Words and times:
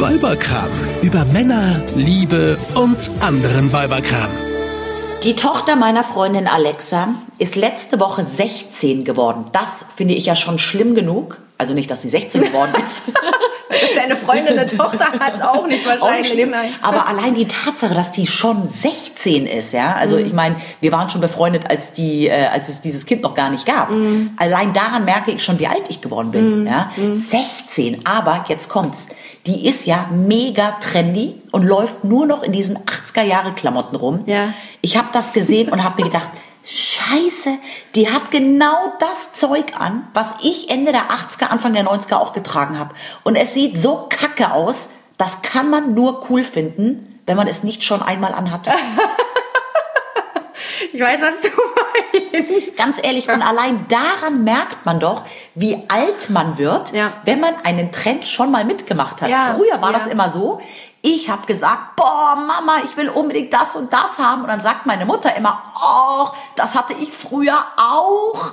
Weiberkram. 0.00 0.70
Über 1.02 1.26
Männer, 1.26 1.84
Liebe 1.94 2.56
und 2.74 3.10
anderen 3.20 3.70
Weiberkram. 3.70 4.30
Die 5.22 5.36
Tochter 5.36 5.76
meiner 5.76 6.04
Freundin 6.04 6.48
Alexa 6.48 7.08
ist 7.36 7.54
letzte 7.54 8.00
Woche 8.00 8.24
16 8.24 9.04
geworden. 9.04 9.44
Das 9.52 9.84
finde 9.94 10.14
ich 10.14 10.24
ja 10.24 10.34
schon 10.36 10.58
schlimm 10.58 10.94
genug. 10.94 11.36
Also 11.58 11.74
nicht, 11.74 11.90
dass 11.90 12.00
sie 12.00 12.08
16 12.08 12.44
geworden 12.44 12.72
ist. 12.82 13.02
dass 13.70 13.94
deine 13.94 14.16
Freundin 14.16 14.58
eine 14.58 14.66
Tochter 14.66 15.06
hat, 15.12 15.40
auch 15.42 15.66
nicht 15.66 15.86
wahrscheinlich. 15.86 16.30
Auch 16.30 16.34
schlimm. 16.34 16.54
Aber 16.82 17.06
allein 17.06 17.34
die 17.34 17.46
Tatsache, 17.46 17.94
dass 17.94 18.10
die 18.10 18.26
schon 18.26 18.68
16 18.68 19.46
ist, 19.46 19.72
ja. 19.72 19.94
Also 19.94 20.16
mhm. 20.16 20.26
ich 20.26 20.32
meine, 20.32 20.56
wir 20.80 20.90
waren 20.92 21.08
schon 21.08 21.20
befreundet, 21.20 21.70
als 21.70 21.92
die, 21.92 22.26
äh, 22.26 22.46
als 22.46 22.68
es 22.68 22.80
dieses 22.80 23.06
Kind 23.06 23.22
noch 23.22 23.34
gar 23.34 23.50
nicht 23.50 23.66
gab. 23.66 23.90
Mhm. 23.90 24.32
Allein 24.38 24.72
daran 24.72 25.04
merke 25.04 25.30
ich 25.30 25.44
schon, 25.44 25.58
wie 25.58 25.68
alt 25.68 25.84
ich 25.88 26.00
geworden 26.00 26.32
bin. 26.32 26.60
Mhm. 26.60 26.66
Ja? 26.66 26.90
16. 27.12 27.92
Mhm. 27.92 28.00
Aber 28.04 28.44
jetzt 28.48 28.68
kommt's. 28.68 29.08
Die 29.46 29.66
ist 29.66 29.86
ja 29.86 30.06
mega 30.10 30.72
trendy 30.80 31.34
und 31.50 31.64
läuft 31.64 32.04
nur 32.04 32.26
noch 32.26 32.42
in 32.42 32.52
diesen 32.52 32.78
80er 32.78 33.22
Jahre 33.22 33.52
Klamotten 33.52 33.96
rum. 33.96 34.22
Ja. 34.26 34.52
Ich 34.82 34.96
habe 34.96 35.08
das 35.12 35.32
gesehen 35.32 35.70
und 35.70 35.82
habe 35.82 36.02
mir 36.02 36.08
gedacht, 36.08 36.30
Scheiße, 36.72 37.58
die 37.96 38.10
hat 38.10 38.30
genau 38.30 38.92
das 39.00 39.32
Zeug 39.32 39.72
an, 39.76 40.06
was 40.14 40.36
ich 40.44 40.70
Ende 40.70 40.92
der 40.92 41.10
80er, 41.10 41.48
Anfang 41.48 41.72
der 41.72 41.84
90er 41.84 42.14
auch 42.14 42.32
getragen 42.32 42.78
habe. 42.78 42.94
Und 43.24 43.34
es 43.34 43.54
sieht 43.54 43.76
so 43.76 44.06
kacke 44.08 44.52
aus, 44.52 44.88
das 45.18 45.42
kann 45.42 45.68
man 45.68 45.94
nur 45.94 46.30
cool 46.30 46.44
finden, 46.44 47.20
wenn 47.26 47.36
man 47.36 47.48
es 47.48 47.64
nicht 47.64 47.82
schon 47.82 48.02
einmal 48.02 48.32
anhat. 48.34 48.68
Ich 50.92 51.00
weiß, 51.00 51.20
was 51.20 51.40
du 51.40 51.48
meinst. 51.48 52.76
Ganz 52.76 53.00
ehrlich, 53.02 53.28
und 53.28 53.42
allein 53.42 53.86
daran 53.88 54.44
merkt 54.44 54.84
man 54.86 55.00
doch, 55.00 55.24
wie 55.54 55.78
alt 55.88 56.30
man 56.30 56.58
wird, 56.58 56.92
ja. 56.92 57.12
wenn 57.24 57.40
man 57.40 57.54
einen 57.64 57.92
Trend 57.92 58.26
schon 58.26 58.50
mal 58.50 58.64
mitgemacht 58.64 59.22
hat. 59.22 59.28
Ja, 59.28 59.54
Früher 59.56 59.80
war 59.80 59.92
ja. 59.92 59.98
das 59.98 60.06
immer 60.06 60.28
so, 60.28 60.60
ich 61.02 61.30
habe 61.30 61.46
gesagt, 61.46 61.96
boah, 61.96 62.36
Mama, 62.36 62.78
ich 62.84 62.96
will 62.96 63.08
unbedingt 63.08 63.52
das 63.52 63.74
und 63.74 63.92
das 63.92 64.18
haben. 64.18 64.42
Und 64.42 64.48
dann 64.48 64.60
sagt 64.60 64.84
meine 64.84 65.06
Mutter 65.06 65.34
immer, 65.34 65.62
oh, 65.82 66.26
das 66.56 66.76
hatte 66.76 66.94
ich 67.00 67.10
früher 67.10 67.58
auch. 67.76 68.52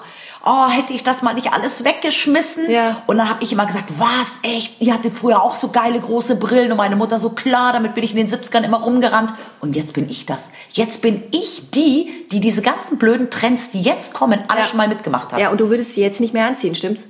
Oh, 0.50 0.70
hätte 0.70 0.94
ich 0.94 1.04
das 1.04 1.22
mal 1.22 1.34
nicht 1.34 1.52
alles 1.52 1.84
weggeschmissen. 1.84 2.70
Ja. 2.70 3.02
Und 3.06 3.18
dann 3.18 3.30
habe 3.30 3.44
ich 3.44 3.52
immer 3.52 3.66
gesagt, 3.66 3.90
was, 3.98 4.40
echt? 4.44 4.80
Ihr 4.80 4.94
hatte 4.94 5.12
früher 5.12 5.42
auch 5.44 5.56
so 5.56 5.68
geile 5.70 6.00
große 6.00 6.38
Brillen. 6.38 6.72
Und 6.72 6.78
meine 6.78 6.96
Mutter 6.96 7.20
so, 7.20 7.32
klar, 7.32 7.74
damit 7.74 7.96
bin 7.96 8.04
ich 8.06 8.12
in 8.12 8.18
den 8.18 8.30
70ern 8.30 8.64
immer 8.64 8.82
rumgerannt. 8.82 9.34
Und 9.60 9.76
jetzt 9.76 9.94
bin 9.94 10.10
ich 10.10 10.26
das. 10.26 10.52
Jetzt 10.72 11.02
bin 11.02 11.24
ich 11.32 11.70
die, 11.72 12.26
die 12.32 12.40
diese 12.40 12.62
ganzen 12.62 12.98
blöden 12.98 13.30
Trends, 13.30 13.72
die 13.72 13.82
jetzt 13.82 14.14
kommen, 14.14 14.40
alle 14.48 14.62
Ja. 14.62 14.66
schon 14.66 14.78
mal 14.78 14.88
mitgemacht 14.88 15.34
hat. 15.34 15.40
Ja, 15.40 15.50
und 15.50 15.60
du 15.60 15.70
würdest 15.70 15.96
sie 15.96 16.02
jetzt 16.02 16.22
nicht 16.22 16.34
mehr 16.34 16.48
anziehen, 16.48 16.76
stimmt's? 16.76 17.04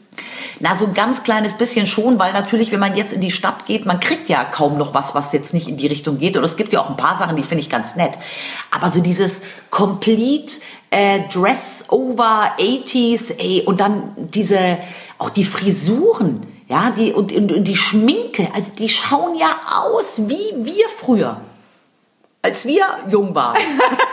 Na, 0.59 0.75
so 0.75 0.85
ein 0.85 0.93
ganz 0.93 1.23
kleines 1.23 1.53
bisschen 1.53 1.85
schon, 1.85 2.17
weil 2.17 2.33
natürlich, 2.33 2.71
wenn 2.71 2.79
man 2.79 2.95
jetzt 2.95 3.13
in 3.13 3.21
die 3.21 3.31
Stadt 3.31 3.67
geht, 3.67 3.85
man 3.85 3.99
kriegt 3.99 4.27
ja 4.27 4.43
kaum 4.43 4.77
noch 4.77 4.93
was, 4.93 5.13
was 5.13 5.31
jetzt 5.31 5.53
nicht 5.53 5.67
in 5.67 5.77
die 5.77 5.87
Richtung 5.87 6.17
geht. 6.17 6.35
Und 6.35 6.43
es 6.43 6.57
gibt 6.57 6.73
ja 6.73 6.81
auch 6.81 6.89
ein 6.89 6.97
paar 6.97 7.17
Sachen, 7.17 7.35
die 7.35 7.43
finde 7.43 7.61
ich 7.61 7.69
ganz 7.69 7.95
nett. 7.95 8.17
Aber 8.71 8.89
so 8.89 8.99
dieses 8.99 9.41
Complete 9.69 10.53
äh, 10.89 11.21
Dress-over 11.31 12.55
80s, 12.59 13.37
ey, 13.37 13.63
und 13.65 13.79
dann 13.79 14.13
diese, 14.17 14.79
auch 15.19 15.29
die 15.29 15.45
Frisuren, 15.45 16.47
ja, 16.67 16.91
die, 16.91 17.13
und, 17.13 17.31
und, 17.33 17.51
und 17.51 17.63
die 17.63 17.77
Schminke, 17.77 18.49
also 18.53 18.71
die 18.77 18.89
schauen 18.89 19.35
ja 19.35 19.59
aus 19.83 20.23
wie 20.27 20.53
wir 20.55 20.89
früher. 20.89 21.39
Als 22.41 22.65
wir 22.65 22.83
jung 23.09 23.35
waren. 23.35 23.57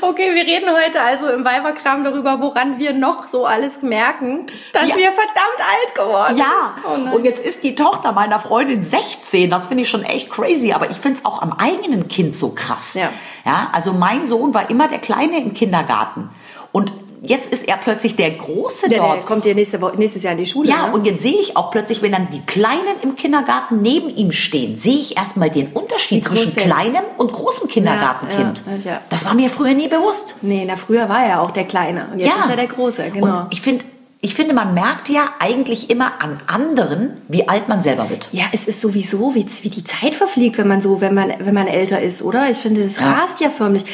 Okay, 0.00 0.34
wir 0.34 0.42
reden 0.44 0.68
heute 0.70 1.00
also 1.00 1.28
im 1.28 1.44
Weiberkram 1.44 2.04
darüber, 2.04 2.40
woran 2.40 2.78
wir 2.78 2.92
noch 2.92 3.26
so 3.28 3.46
alles 3.46 3.82
merken, 3.82 4.46
dass 4.72 4.88
Ja. 4.88 4.96
wir 4.96 5.12
verdammt 5.12 5.58
alt 5.58 5.94
geworden 5.94 6.36
Ja, 6.36 6.74
Oh 6.84 7.16
und 7.16 7.24
jetzt 7.24 7.44
ist 7.44 7.62
die 7.62 7.74
Tochter 7.74 8.12
meiner 8.12 8.38
Freundin 8.38 8.82
16. 8.82 9.50
Das 9.50 9.66
finde 9.66 9.82
ich 9.82 9.88
schon 9.88 10.02
echt 10.04 10.30
crazy, 10.30 10.72
aber 10.72 10.90
ich 10.90 10.96
finde 10.96 11.18
es 11.18 11.24
auch 11.24 11.42
am 11.42 11.52
eigenen 11.52 12.08
Kind 12.08 12.36
so 12.36 12.50
krass. 12.50 12.94
Ja. 12.94 13.10
ja. 13.44 13.70
Also 13.72 13.92
mein 13.92 14.24
Sohn 14.26 14.54
war 14.54 14.70
immer 14.70 14.88
der 14.88 14.98
Kleine 14.98 15.38
im 15.38 15.54
Kindergarten. 15.54 16.30
Und 16.72 16.92
jetzt 17.22 17.52
ist 17.52 17.68
er 17.68 17.76
plötzlich 17.76 18.16
der 18.16 18.30
Große 18.30 18.88
der, 18.88 18.98
der 18.98 19.08
dort. 19.08 19.26
kommt 19.26 19.44
ja 19.44 19.54
nächste 19.54 19.80
Woche, 19.80 19.96
nächstes 19.96 20.22
Jahr 20.22 20.32
in 20.32 20.38
die 20.38 20.46
Schule. 20.46 20.68
Ja, 20.68 20.88
ne? 20.88 20.92
und 20.92 21.04
jetzt 21.04 21.22
sehe 21.22 21.38
ich 21.40 21.56
auch 21.56 21.70
plötzlich, 21.70 22.02
wenn 22.02 22.12
dann 22.12 22.28
die 22.30 22.40
Kleinen 22.40 23.00
im 23.02 23.16
Kindergarten 23.16 23.82
neben 23.82 24.14
ihm 24.14 24.32
stehen, 24.32 24.76
sehe 24.76 24.98
ich 24.98 25.16
erstmal 25.16 25.50
den 25.50 25.68
Unterschied 25.68 26.24
groß 26.24 26.38
zwischen 26.38 26.54
der 26.54 26.64
kleinem 26.64 27.04
und 27.16 27.32
großem 27.32 27.68
Kindergartenkind. 27.68 28.64
ja, 28.84 28.92
ja. 28.92 29.00
Das 29.10 29.24
war 29.24 29.34
mir 29.34 29.50
früher 29.50 29.74
nie 29.74 29.88
bewusst. 29.88 30.36
Nee, 30.42 30.64
na 30.66 30.76
früher 30.76 31.08
war 31.08 31.24
er 31.24 31.42
auch 31.42 31.50
der 31.50 31.64
Kleine 31.64 32.08
und 32.12 32.18
jetzt 32.18 32.34
ist 32.34 32.50
er 32.50 32.56
der 32.56 32.66
Große, 32.66 33.10
genau. 33.10 33.42
Und 33.42 33.46
ich 33.50 33.60
finde, 33.60 33.84
ich 34.20 34.34
finde, 34.34 34.52
man 34.52 34.74
merkt 34.74 35.08
ja 35.08 35.20
eigentlich 35.38 35.90
immer 35.90 36.10
an 36.20 36.38
anderen, 36.48 37.18
wie 37.28 37.48
alt 37.48 37.68
man 37.68 37.82
selber 37.82 38.10
wird. 38.10 38.28
Ja, 38.32 38.46
es 38.52 38.66
ist 38.66 38.80
sowieso, 38.80 39.36
wie, 39.36 39.46
wie 39.62 39.68
die 39.68 39.84
Zeit 39.84 40.16
verfliegt, 40.16 40.58
wenn 40.58 40.66
man 40.66 40.80
so, 40.80 41.00
wenn 41.00 41.14
man, 41.14 41.32
wenn 41.38 41.54
man 41.54 41.68
älter 41.68 42.00
ist, 42.00 42.22
oder? 42.22 42.50
Ich 42.50 42.56
finde, 42.58 42.82
es 42.82 42.96
Ja. 42.98 43.12
rast 43.12 43.40
ja 43.40 43.48
förmlich. 43.48 43.84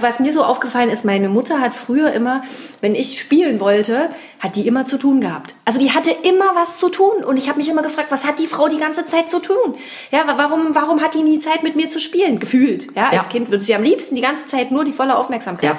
Was 0.00 0.20
mir 0.20 0.32
so 0.32 0.42
aufgefallen 0.42 0.88
ist, 0.88 1.04
meine 1.04 1.28
Mutter 1.28 1.60
hat 1.60 1.74
früher 1.74 2.12
immer, 2.12 2.44
wenn 2.80 2.94
ich 2.94 3.20
spielen 3.20 3.60
wollte, 3.60 4.08
hat 4.40 4.56
die 4.56 4.66
immer 4.66 4.86
zu 4.86 4.96
tun 4.96 5.20
gehabt. 5.20 5.54
Also 5.66 5.78
die 5.78 5.92
hatte 5.92 6.10
immer 6.10 6.54
was 6.54 6.78
zu 6.78 6.88
tun 6.88 7.22
und 7.22 7.36
ich 7.36 7.48
habe 7.50 7.58
mich 7.58 7.68
immer 7.68 7.82
gefragt, 7.82 8.10
was 8.10 8.24
hat 8.26 8.38
die 8.38 8.46
Frau 8.46 8.68
die 8.68 8.78
ganze 8.78 9.04
Zeit 9.04 9.28
zu 9.28 9.40
tun? 9.40 9.74
Ja, 10.10 10.26
wa- 10.26 10.34
warum, 10.38 10.74
warum 10.74 11.02
hat 11.02 11.12
die 11.12 11.22
nie 11.22 11.40
Zeit 11.40 11.62
mit 11.62 11.76
mir 11.76 11.90
zu 11.90 12.00
spielen? 12.00 12.38
Gefühlt. 12.38 12.86
Ja, 12.96 13.06
als 13.08 13.14
Ja. 13.16 13.22
Kind 13.24 13.50
würde 13.50 13.62
sie 13.64 13.74
am 13.74 13.82
liebsten 13.82 14.14
die 14.14 14.22
ganze 14.22 14.46
Zeit 14.46 14.70
nur 14.70 14.84
die 14.86 14.92
volle 14.92 15.16
Aufmerksamkeit. 15.16 15.72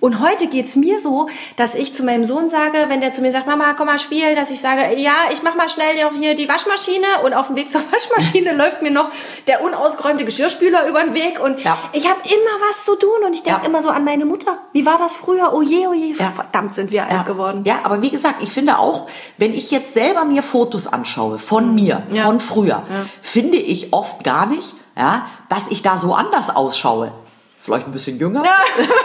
Und 0.00 0.20
heute 0.20 0.46
geht's 0.46 0.76
mir 0.76 1.00
so, 1.00 1.28
dass 1.56 1.74
ich 1.74 1.92
zu 1.92 2.04
meinem 2.04 2.24
Sohn 2.24 2.48
sage, 2.50 2.84
wenn 2.86 3.00
der 3.00 3.12
zu 3.12 3.20
mir 3.20 3.32
sagt, 3.32 3.46
Mama, 3.48 3.74
komm 3.74 3.86
mal 3.86 3.98
spielen, 3.98 4.36
dass 4.36 4.50
ich 4.50 4.60
sage, 4.60 4.94
ja, 4.96 5.12
ich 5.32 5.42
mach 5.42 5.56
mal 5.56 5.68
schnell 5.68 6.00
noch 6.04 6.12
hier 6.16 6.36
die 6.36 6.48
Waschmaschine 6.48 7.06
und 7.24 7.34
auf 7.34 7.48
dem 7.48 7.56
Weg 7.56 7.72
zur 7.72 7.80
Waschmaschine 7.92 8.52
läuft 8.54 8.80
mir 8.80 8.92
noch 8.92 9.10
der 9.48 9.62
unausgeräumte 9.62 10.24
Geschirrspüler 10.24 10.86
über 10.88 11.02
den 11.02 11.14
Weg 11.14 11.40
und 11.40 11.62
Ja. 11.64 11.76
ich 11.92 12.08
habe 12.08 12.20
immer 12.24 12.68
was 12.68 12.84
zu 12.84 12.94
tun 12.94 13.24
und 13.26 13.34
ich 13.34 13.42
denke 13.42 13.60
Ja. 13.62 13.66
immer 13.66 13.82
so 13.82 13.88
an 13.90 14.04
meine 14.04 14.24
Mutter. 14.24 14.58
Wie 14.72 14.86
war 14.86 14.98
das 14.98 15.16
früher? 15.16 15.52
Oh 15.52 15.62
je, 15.62 15.88
oh 15.88 15.92
je, 15.94 16.14
Ja. 16.16 16.30
verdammt 16.30 16.76
sind 16.76 16.92
wir 16.92 17.06
alt 17.08 17.26
geworden. 17.26 17.62
Ja, 17.66 17.80
aber 17.82 18.00
wie 18.00 18.10
gesagt, 18.10 18.42
ich 18.42 18.50
finde 18.52 18.78
auch, 18.78 19.08
wenn 19.36 19.52
ich 19.52 19.70
jetzt 19.72 19.94
selber 19.94 20.24
mir 20.24 20.42
Fotos 20.44 20.86
anschaue 20.86 21.38
von 21.38 21.74
mir, 21.74 22.04
Ja. 22.12 22.24
von 22.24 22.38
früher, 22.38 22.84
finde 23.20 23.58
ich 23.58 23.92
oft 23.92 24.22
gar 24.22 24.46
nicht, 24.46 24.74
ja, 24.96 25.26
dass 25.48 25.66
ich 25.68 25.82
da 25.82 25.98
so 25.98 26.14
anders 26.14 26.54
ausschaue. 26.54 27.10
Vielleicht 27.60 27.86
ein 27.86 27.92
bisschen 27.92 28.18
jünger. 28.18 28.44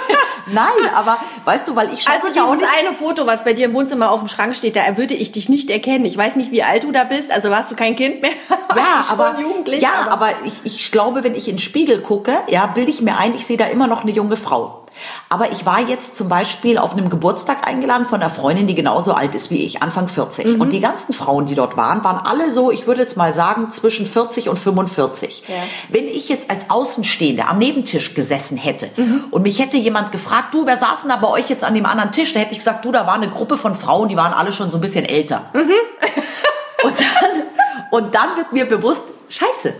Nein, 0.47 0.65
aber 0.93 1.17
weißt 1.45 1.67
du, 1.67 1.75
weil 1.75 1.91
ich 1.93 2.03
schaue 2.03 2.15
Also 2.15 2.27
ja 2.27 2.43
auch 2.43 2.53
dieses 2.53 2.69
nicht. 2.69 2.79
eine 2.87 2.95
Foto, 2.95 3.25
was 3.25 3.43
bei 3.43 3.53
dir 3.53 3.65
im 3.65 3.73
Wohnzimmer 3.73 4.11
auf 4.11 4.19
dem 4.19 4.27
Schrank 4.27 4.55
steht, 4.55 4.75
da 4.75 4.97
würde 4.97 5.13
ich 5.13 5.31
dich 5.31 5.49
nicht 5.49 5.69
erkennen. 5.69 6.05
Ich 6.05 6.17
weiß 6.17 6.35
nicht, 6.35 6.51
wie 6.51 6.63
alt 6.63 6.83
du 6.83 6.91
da 6.91 7.03
bist. 7.03 7.31
Also 7.31 7.49
warst 7.49 7.71
du 7.71 7.75
kein 7.75 7.95
Kind 7.95 8.21
mehr? 8.21 8.31
Ja, 8.75 9.05
aber, 9.09 9.35
ja, 9.83 10.07
aber 10.09 10.29
ich, 10.45 10.53
ich 10.63 10.91
glaube, 10.91 11.23
wenn 11.23 11.35
ich 11.35 11.47
in 11.47 11.55
den 11.55 11.59
Spiegel 11.59 12.01
gucke, 12.01 12.33
ja, 12.47 12.65
bilde 12.65 12.89
ich 12.89 13.01
mir 13.01 13.17
ein, 13.19 13.35
ich 13.35 13.45
sehe 13.45 13.57
da 13.57 13.65
immer 13.65 13.85
noch 13.87 14.01
eine 14.01 14.11
junge 14.11 14.35
Frau. 14.35 14.82
Aber 15.29 15.51
ich 15.51 15.65
war 15.65 15.79
jetzt 15.81 16.17
zum 16.17 16.29
Beispiel 16.29 16.77
auf 16.77 16.91
einem 16.93 17.09
Geburtstag 17.09 17.67
eingeladen 17.67 18.05
von 18.05 18.21
einer 18.21 18.29
Freundin, 18.29 18.67
die 18.67 18.75
genauso 18.75 19.13
alt 19.13 19.35
ist 19.35 19.49
wie 19.49 19.63
ich, 19.65 19.81
Anfang 19.83 20.07
40. 20.07 20.45
Mhm. 20.45 20.61
Und 20.61 20.71
die 20.71 20.79
ganzen 20.79 21.13
Frauen, 21.13 21.45
die 21.45 21.55
dort 21.55 21.77
waren, 21.77 22.03
waren 22.03 22.17
alle 22.25 22.49
so, 22.49 22.71
ich 22.71 22.87
würde 22.87 23.01
jetzt 23.01 23.17
mal 23.17 23.33
sagen, 23.33 23.69
zwischen 23.69 24.05
40 24.05 24.49
und 24.49 24.57
45. 24.59 25.43
Ja. 25.47 25.55
Wenn 25.89 26.07
ich 26.07 26.29
jetzt 26.29 26.49
als 26.49 26.69
Außenstehende 26.69 27.47
am 27.47 27.57
Nebentisch 27.59 28.13
gesessen 28.13 28.57
hätte 28.57 28.89
Mhm. 28.97 29.25
und 29.31 29.41
mich 29.43 29.59
hätte 29.59 29.77
jemand 29.77 30.11
gefragt, 30.11 30.53
du, 30.53 30.65
wer 30.65 30.77
saß 30.77 31.01
denn 31.01 31.09
da 31.09 31.15
bei 31.17 31.27
euch 31.27 31.49
jetzt 31.49 31.63
an 31.63 31.73
dem 31.73 31.85
anderen 31.85 32.11
Tisch? 32.11 32.33
Da 32.33 32.39
hätte 32.39 32.51
ich 32.51 32.59
gesagt, 32.59 32.85
du, 32.85 32.91
da 32.91 33.07
war 33.07 33.15
eine 33.15 33.29
Gruppe 33.29 33.57
von 33.57 33.75
Frauen, 33.75 34.09
die 34.09 34.15
waren 34.17 34.33
alle 34.33 34.51
schon 34.51 34.71
so 34.71 34.77
ein 34.77 34.81
bisschen 34.81 35.05
älter. 35.05 35.49
Mhm. 35.53 35.71
Und 36.83 36.99
dann, 36.99 37.43
und 37.91 38.13
dann 38.15 38.35
wird 38.35 38.51
mir 38.51 38.65
bewusst, 38.67 39.05
scheiße, 39.29 39.73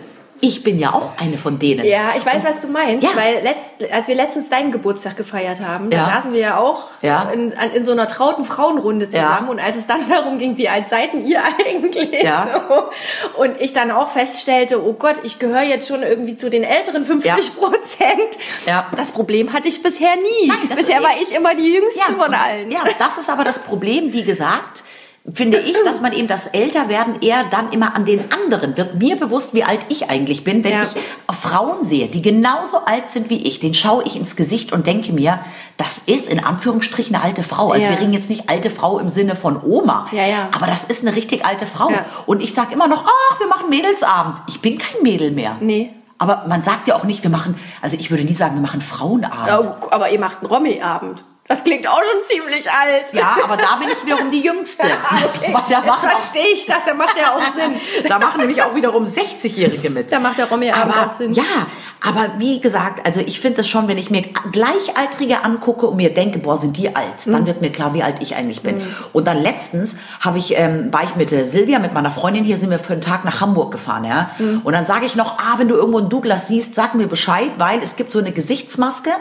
ich 0.46 0.62
bin 0.62 0.78
ja 0.78 0.92
auch 0.94 1.14
eine 1.18 1.38
von 1.38 1.58
denen. 1.58 1.86
Ja, 1.86 2.10
ich 2.18 2.26
weiß, 2.26 2.44
was 2.44 2.60
du 2.60 2.68
meinst, 2.68 3.02
Ja. 3.08 3.12
weil 3.16 3.42
letzt, 3.44 3.70
als 3.94 4.10
wir 4.10 4.16
letztens 4.16 4.50
deinen 4.50 4.74
Geburtstag 4.74 5.16
gefeiert 5.16 5.62
haben, 5.62 5.90
da 5.90 5.98
Ja. 5.98 6.06
saßen 6.16 6.34
wir 6.34 6.40
ja 6.42 6.58
auch 6.58 6.90
Ja. 7.02 7.30
in, 7.34 7.54
in 7.74 7.84
so 7.86 7.94
einer 7.94 8.10
trauten 8.10 8.44
Frauenrunde 8.44 9.08
zusammen 9.08 9.48
und 9.48 9.60
als 9.62 9.78
es 9.78 9.88
dann 9.88 10.02
darum 10.10 10.40
ging, 10.40 10.58
wie 10.58 10.68
alt 10.68 10.90
seid 10.90 11.14
ihr 11.14 11.40
eigentlich? 11.66 12.10
So, 12.28 13.42
und 13.42 13.62
ich 13.62 13.72
dann 13.72 13.90
auch 13.92 14.10
feststellte, 14.10 14.84
oh 14.86 14.92
Gott, 14.92 15.16
ich 15.24 15.40
gehöre 15.40 15.62
jetzt 15.64 15.88
schon 15.88 16.04
irgendwie 16.04 16.36
zu 16.36 16.50
den 16.50 16.66
älteren 16.66 17.06
50 17.06 17.56
Prozent. 17.56 18.38
Ja. 18.66 18.88
Das 18.98 19.14
Problem 19.14 19.54
hatte 19.54 19.70
ich 19.70 19.82
bisher 19.82 20.18
nie. 20.18 20.48
Nein, 20.50 20.76
bisher 20.76 21.02
war 21.02 21.12
ich 21.22 21.34
immer 21.34 21.56
die 21.56 21.72
jüngste 21.74 22.02
von 22.18 22.34
allen. 22.34 22.70
Ja, 22.70 22.82
das 23.00 23.18
ist 23.18 23.30
aber 23.30 23.46
das 23.46 23.60
Problem, 23.60 24.12
wie 24.12 24.24
gesagt, 24.24 24.84
finde 25.32 25.58
ich, 25.60 25.76
dass 25.86 26.02
man 26.02 26.12
eben 26.12 26.28
das 26.28 26.48
Älterwerden 26.48 27.22
eher 27.22 27.46
dann 27.50 27.72
immer 27.72 27.96
an 27.96 28.04
den 28.04 28.26
anderen 28.32 28.76
wird. 28.76 28.96
Mir 28.96 29.16
bewusst, 29.16 29.54
wie 29.54 29.64
alt 29.64 29.80
ich 29.90 30.10
eigentlich 30.10 30.44
bin, 30.44 30.64
wenn 30.64 30.72
Ja. 30.74 30.82
ich 30.84 31.36
Frauen 31.36 31.86
sehe, 31.86 32.08
die 32.08 32.22
genauso 32.22 32.80
alt 32.86 33.10
sind 33.10 33.30
wie 33.30 33.38
ich, 33.48 33.60
den 33.62 33.74
schaue 33.74 34.04
ich 34.04 34.16
ins 34.18 34.36
Gesicht 34.36 34.74
und 34.74 34.86
denke 34.86 35.14
mir, 35.14 35.40
das 35.78 36.00
ist 36.06 36.28
in 36.28 36.44
Anführungsstrichen 36.44 37.16
eine 37.16 37.24
alte 37.24 37.44
Frau. 37.44 37.72
Also 37.72 37.84
Ja. 37.86 37.92
wir 37.92 38.00
reden 38.02 38.14
jetzt 38.14 38.30
nicht 38.30 38.50
alte 38.50 38.70
Frau 38.70 39.00
im 39.00 39.08
Sinne 39.10 39.36
von 39.38 39.62
Oma, 39.64 40.08
Ja, 40.12 40.26
ja. 40.26 40.50
aber 40.52 40.68
das 40.68 40.84
ist 40.84 41.06
eine 41.06 41.16
richtig 41.16 41.46
alte 41.46 41.66
Frau. 41.68 41.90
Und 42.26 42.44
ich 42.44 42.54
sage 42.54 42.74
immer 42.74 42.88
noch, 42.90 43.06
ach, 43.06 43.40
wir 43.40 43.48
machen 43.48 43.70
Mädelsabend. 43.70 44.42
Ich 44.48 44.60
bin 44.62 44.78
kein 44.78 45.02
Mädel 45.04 45.32
mehr. 45.32 45.56
Nee. 45.62 45.94
Aber 46.18 46.44
man 46.48 46.64
sagt 46.64 46.88
ja 46.88 46.96
auch 46.96 47.04
nicht, 47.06 47.24
wir 47.24 47.30
machen, 47.30 47.56
also 47.82 47.96
ich 47.98 48.10
würde 48.12 48.24
nie 48.24 48.34
sagen, 48.34 48.56
wir 48.56 48.62
machen 48.62 48.82
Frauenabend. 48.82 49.70
Aber 49.92 50.10
ihr 50.10 50.20
macht 50.20 50.40
einen 50.40 50.48
Romy-Abend. 50.48 51.24
Das 51.48 51.64
klingt 51.66 51.88
auch 51.88 52.02
schon 52.04 52.22
ziemlich 52.26 52.72
alt. 52.72 53.12
Ja, 53.12 53.36
aber 53.44 53.58
da 53.58 53.76
bin 53.76 53.90
ich 53.90 54.06
wiederum 54.06 54.32
die 54.32 54.42
Jüngste. 54.42 54.84
okay. 55.36 55.54
Weil 55.54 55.62
da 55.70 55.78
Jetzt 55.78 55.86
machen 55.86 56.10
auch, 56.10 56.12
verstehe 56.12 56.54
ich 56.54 56.66
das, 56.66 56.86
da 56.86 56.94
macht 56.94 57.18
ja 57.18 57.36
auch 57.36 57.54
Sinn. 57.56 57.76
da 58.08 58.18
machen 58.18 58.40
nämlich 58.40 58.62
auch 58.62 58.74
wiederum 58.76 59.06
60-Jährige 59.06 59.90
mit. 59.90 60.12
Da 60.12 60.20
macht 60.20 60.38
der 60.38 60.46
Romy 60.46 60.68
ja 60.68 60.76
aber, 60.76 61.08
auch 61.08 61.18
Sinn. 61.18 61.34
Ja, 61.34 61.68
aber 62.06 62.34
wie 62.38 62.60
gesagt, 62.60 63.06
also 63.06 63.22
ich 63.22 63.40
finde 63.40 63.58
das 63.58 63.68
schon, 63.68 63.88
wenn 63.88 63.98
ich 63.98 64.10
mir 64.10 64.24
Gleichaltrige 64.52 65.46
angucke 65.46 65.88
und 65.88 65.96
mir 65.98 66.14
denke, 66.14 66.40
boah, 66.40 66.58
sind 66.58 66.76
die 66.78 66.96
alt, 66.96 67.26
Mhm. 67.26 67.32
dann 67.32 67.46
wird 67.46 67.62
mir 67.62 67.72
klar, 67.72 67.94
wie 67.94 68.04
alt 68.04 68.22
ich 68.22 68.36
eigentlich 68.36 68.62
bin. 68.62 68.82
Und 69.14 69.26
dann 69.26 69.42
letztens 69.42 69.98
habe 70.20 70.38
ich, 70.38 70.58
ähm, 70.58 70.92
war 70.94 71.04
ich 71.04 71.16
mit 71.16 71.32
der 71.32 71.46
Silvia, 71.46 71.80
mit 71.80 71.94
meiner 71.94 72.12
Freundin 72.12 72.44
hier, 72.44 72.58
sind 72.58 72.70
wir 72.72 72.80
für 72.80 72.94
einen 72.94 73.02
Tag 73.02 73.24
nach 73.26 73.40
Hamburg 73.42 73.72
gefahren, 73.72 74.04
ja. 74.04 74.32
Mhm. 74.38 74.62
Und 74.64 74.74
dann 74.74 74.86
sage 74.86 75.06
ich 75.06 75.16
noch, 75.16 75.38
ah, 75.38 75.54
wenn 75.58 75.68
du 75.68 75.76
irgendwo 75.76 76.00
einen 76.00 76.10
Douglas 76.10 76.48
siehst, 76.48 76.76
sag 76.76 76.94
mir 76.96 77.08
Bescheid, 77.08 77.52
weil 77.58 77.82
es 77.82 77.96
gibt 77.96 78.12
so 78.12 78.20
eine 78.20 78.32
Gesichtsmaske, 78.32 79.12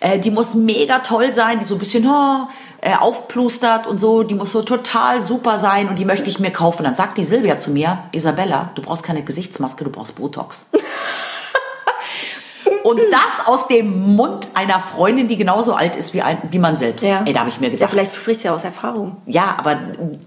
äh, 0.00 0.18
die 0.18 0.30
muss 0.30 0.54
mega 0.54 1.00
toll 1.00 1.34
sein, 1.34 1.58
die 1.58 1.66
so 1.66 1.74
ein 1.74 1.78
bisschen 1.78 2.06
oh, 2.06 2.48
äh, 2.80 2.94
aufplustert 2.98 3.86
und 3.86 3.98
so, 4.00 4.22
die 4.22 4.34
muss 4.34 4.52
so 4.52 4.62
total 4.62 5.22
super 5.22 5.58
sein 5.58 5.88
und 5.88 5.98
die 5.98 6.04
möchte 6.04 6.30
ich 6.30 6.38
mir 6.40 6.50
kaufen. 6.50 6.84
Dann 6.84 6.94
sagt 6.94 7.18
die 7.18 7.24
Silvia 7.24 7.58
zu 7.58 7.70
mir, 7.70 7.98
Isabella, 8.12 8.70
du 8.74 8.82
brauchst 8.82 9.02
keine 9.02 9.22
Gesichtsmaske, 9.22 9.84
du 9.84 9.90
brauchst 9.90 10.14
Botox. 10.16 10.66
Und 12.84 12.98
das 13.10 13.46
aus 13.46 13.68
dem 13.68 14.14
Mund 14.16 14.48
einer 14.54 14.80
Freundin, 14.80 15.28
die 15.28 15.36
genauso 15.36 15.74
alt 15.74 15.96
ist 15.96 16.14
wie, 16.14 16.22
ein, 16.22 16.38
wie 16.50 16.58
man 16.58 16.76
selbst. 16.76 17.04
Ja. 17.04 17.22
Ey, 17.24 17.32
da 17.32 17.40
habe 17.40 17.48
ich 17.50 17.60
mir 17.60 17.66
Ja, 17.66 17.72
gedacht. 17.72 17.90
vielleicht 17.90 18.14
sprichst 18.14 18.42
du 18.44 18.48
ja 18.48 18.54
aus 18.54 18.64
Erfahrung. 18.64 19.16
Ja, 19.26 19.54
aber 19.58 19.78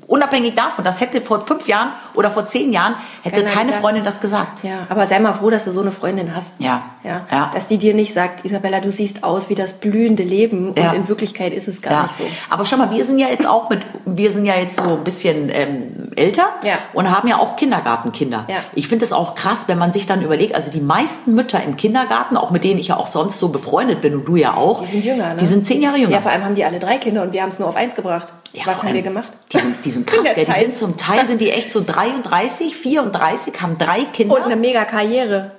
unabhängig 0.08 0.56
davon, 0.56 0.84
das 0.84 1.02
hätte 1.02 1.22
vor 1.22 1.46
fünf 1.46 1.68
Jahren 1.68 1.90
oder 2.14 2.32
vor 2.32 2.46
zehn 2.46 2.72
Jahren, 2.72 2.96
hätte 3.24 3.38
Keiner 3.38 3.50
keine 3.52 3.66
gesagt. 3.68 3.82
Freundin 3.82 4.04
das 4.04 4.20
gesagt. 4.22 4.64
Ja, 4.64 4.86
aber 4.90 5.08
sei 5.08 5.20
mal 5.20 5.34
froh, 5.34 5.50
dass 5.50 5.66
du 5.66 5.72
so 5.72 5.82
eine 5.82 5.92
Freundin 5.92 6.36
hast. 6.36 6.54
Ja. 6.60 6.84
ja. 7.04 7.26
Ja. 7.32 7.52
Dass 7.54 7.68
die 7.68 7.78
dir 7.78 7.94
nicht 7.94 8.14
sagt, 8.14 8.46
Isabella, 8.46 8.80
du 8.80 8.92
siehst 8.92 9.24
aus 9.24 9.50
wie 9.50 9.56
das 9.56 9.76
blühende 9.76 10.24
Leben 10.24 10.74
Ja. 10.78 10.90
und 10.92 10.96
in 10.96 11.08
Wirklichkeit 11.08 11.54
ist 11.54 11.68
es 11.68 11.82
gar 11.82 11.94
Ja. 11.94 12.04
nicht 12.04 12.18
so. 12.18 12.24
Aber 12.50 12.66
schau 12.66 12.78
mal, 12.78 12.92
wir 12.92 13.04
sind 13.04 13.20
ja 13.20 13.28
jetzt 13.28 13.46
auch 13.48 13.70
mit, 13.70 13.82
wir 14.06 14.32
sind 14.32 14.46
ja 14.46 14.56
jetzt 14.56 14.78
so 14.78 14.84
ein 14.84 15.04
bisschen 15.04 15.50
ähm, 15.50 16.12
älter 16.16 16.46
Ja. 16.64 16.76
und 16.94 17.10
haben 17.16 17.28
ja 17.28 17.38
auch 17.38 17.56
Kindergartenkinder. 17.56 18.46
Ja. 18.48 18.58
Ich 18.74 18.88
finde 18.88 19.06
es 19.06 19.14
auch 19.14 19.36
krass, 19.36 19.68
wenn 19.68 19.78
man 19.78 19.92
sich 19.92 20.06
dann 20.06 20.22
überlegt, 20.22 20.56
also 20.56 20.72
die 20.72 20.82
meisten 20.82 21.34
Mütter 21.36 21.62
im 21.64 21.76
Kindergarten, 21.78 22.38
auch 22.46 22.52
mit 22.52 22.64
denen 22.64 22.80
ich 22.80 22.88
ja 22.90 22.98
auch 22.98 23.08
sonst 23.08 23.40
so 23.40 23.50
befreundet 23.50 24.02
bin 24.02 24.14
und 24.16 24.26
du 24.26 24.36
ja 24.36 24.54
auch, 24.56 24.82
Die 24.84 24.88
sind 24.92 25.04
jünger, 25.06 25.30
ne? 25.32 25.38
Die 25.38 25.46
sind 25.48 25.66
zehn 25.66 25.82
Jahre 25.82 25.98
jünger. 25.98 26.12
Ja, 26.14 26.22
vor 26.22 26.32
allem 26.32 26.44
haben 26.44 26.56
die 26.56 26.64
alle 26.64 26.80
drei 26.80 26.98
Kinder 26.98 27.24
und 27.24 27.34
wir 27.34 27.42
haben 27.42 27.50
es 27.50 27.60
nur 27.60 27.68
auf 27.68 27.76
eins 27.76 27.96
gebracht. 27.96 28.32
Ja, 28.54 28.64
Was 28.66 28.84
haben 28.84 28.94
wir 28.94 29.02
gemacht? 29.02 29.30
Die 29.52 29.58
sind, 29.60 29.84
die 29.84 29.92
sind 29.92 30.10
In 30.10 30.24
krass, 30.24 30.34
gell? 30.36 30.46
Die 30.46 30.60
sind 30.60 30.74
zum 30.76 30.96
Teil 30.98 31.28
sind 31.28 31.42
die 31.42 31.52
echt 31.52 31.72
so 31.72 31.82
33, 31.86 32.76
34, 32.76 33.62
haben 33.62 33.78
drei 33.78 34.04
Kinder. 34.06 34.36
Und 34.36 34.44
eine 34.44 34.56
mega 34.56 34.86
Karriere. 34.86 35.52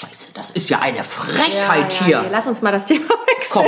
Scheiße, 0.00 0.28
das 0.34 0.50
ist 0.50 0.68
ja 0.70 0.80
eine 0.80 1.04
Frechheit 1.04 1.92
ja, 2.00 2.06
hier. 2.06 2.20
Nee, 2.22 2.28
lass 2.30 2.46
uns 2.48 2.62
mal 2.62 2.72
das 2.72 2.84
Thema 2.84 3.04
wechseln. 3.26 3.48
Komm. 3.50 3.66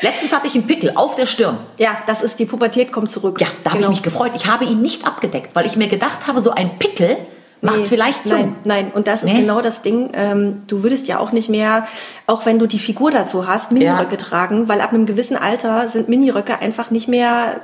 Letztens 0.00 0.32
hatte 0.32 0.46
ich 0.48 0.54
einen 0.54 0.66
Pickel 0.66 0.92
auf 0.96 1.14
der 1.14 1.26
Stirn. 1.26 1.56
Ja, 1.78 1.98
das 2.06 2.20
ist 2.22 2.38
die 2.38 2.46
Pubertät 2.46 2.90
kommt 2.92 3.10
zurück. 3.12 3.40
Ja, 3.40 3.46
da 3.62 3.70
habe 3.70 3.78
Genau. 3.78 3.90
ich 3.92 3.98
mich 3.98 4.02
gefreut. 4.02 4.32
Ich 4.34 4.46
habe 4.46 4.64
ihn 4.64 4.82
nicht 4.82 5.06
abgedeckt, 5.06 5.54
weil 5.54 5.66
ich 5.66 5.76
mir 5.76 5.88
gedacht 5.88 6.26
habe, 6.26 6.40
so 6.42 6.50
ein 6.50 6.78
Pickel 6.78 7.16
macht 7.64 7.78
Nee, 7.80 7.84
vielleicht 7.86 8.24
jung. 8.26 8.38
Nein, 8.40 8.56
nein. 8.64 8.90
Und 8.94 9.06
das 9.08 9.22
ist 9.24 9.32
Nee? 9.32 9.40
genau 9.40 9.60
das 9.60 9.82
Ding. 9.82 10.10
Ähm, 10.14 10.62
du 10.66 10.82
würdest 10.82 11.08
ja 11.08 11.18
auch 11.18 11.32
nicht 11.32 11.48
mehr, 11.48 11.86
auch 12.26 12.46
wenn 12.46 12.58
du 12.58 12.66
die 12.66 12.78
Figur 12.78 13.10
dazu 13.10 13.46
hast, 13.48 13.72
Miniröcke 13.72 14.12
Ja. 14.12 14.16
tragen, 14.16 14.68
weil 14.68 14.80
ab 14.80 14.92
einem 14.92 15.06
gewissen 15.06 15.36
Alter 15.36 15.88
sind 15.88 16.08
Miniröcke 16.08 16.58
einfach 16.60 16.90
nicht 16.90 17.08
mehr 17.08 17.60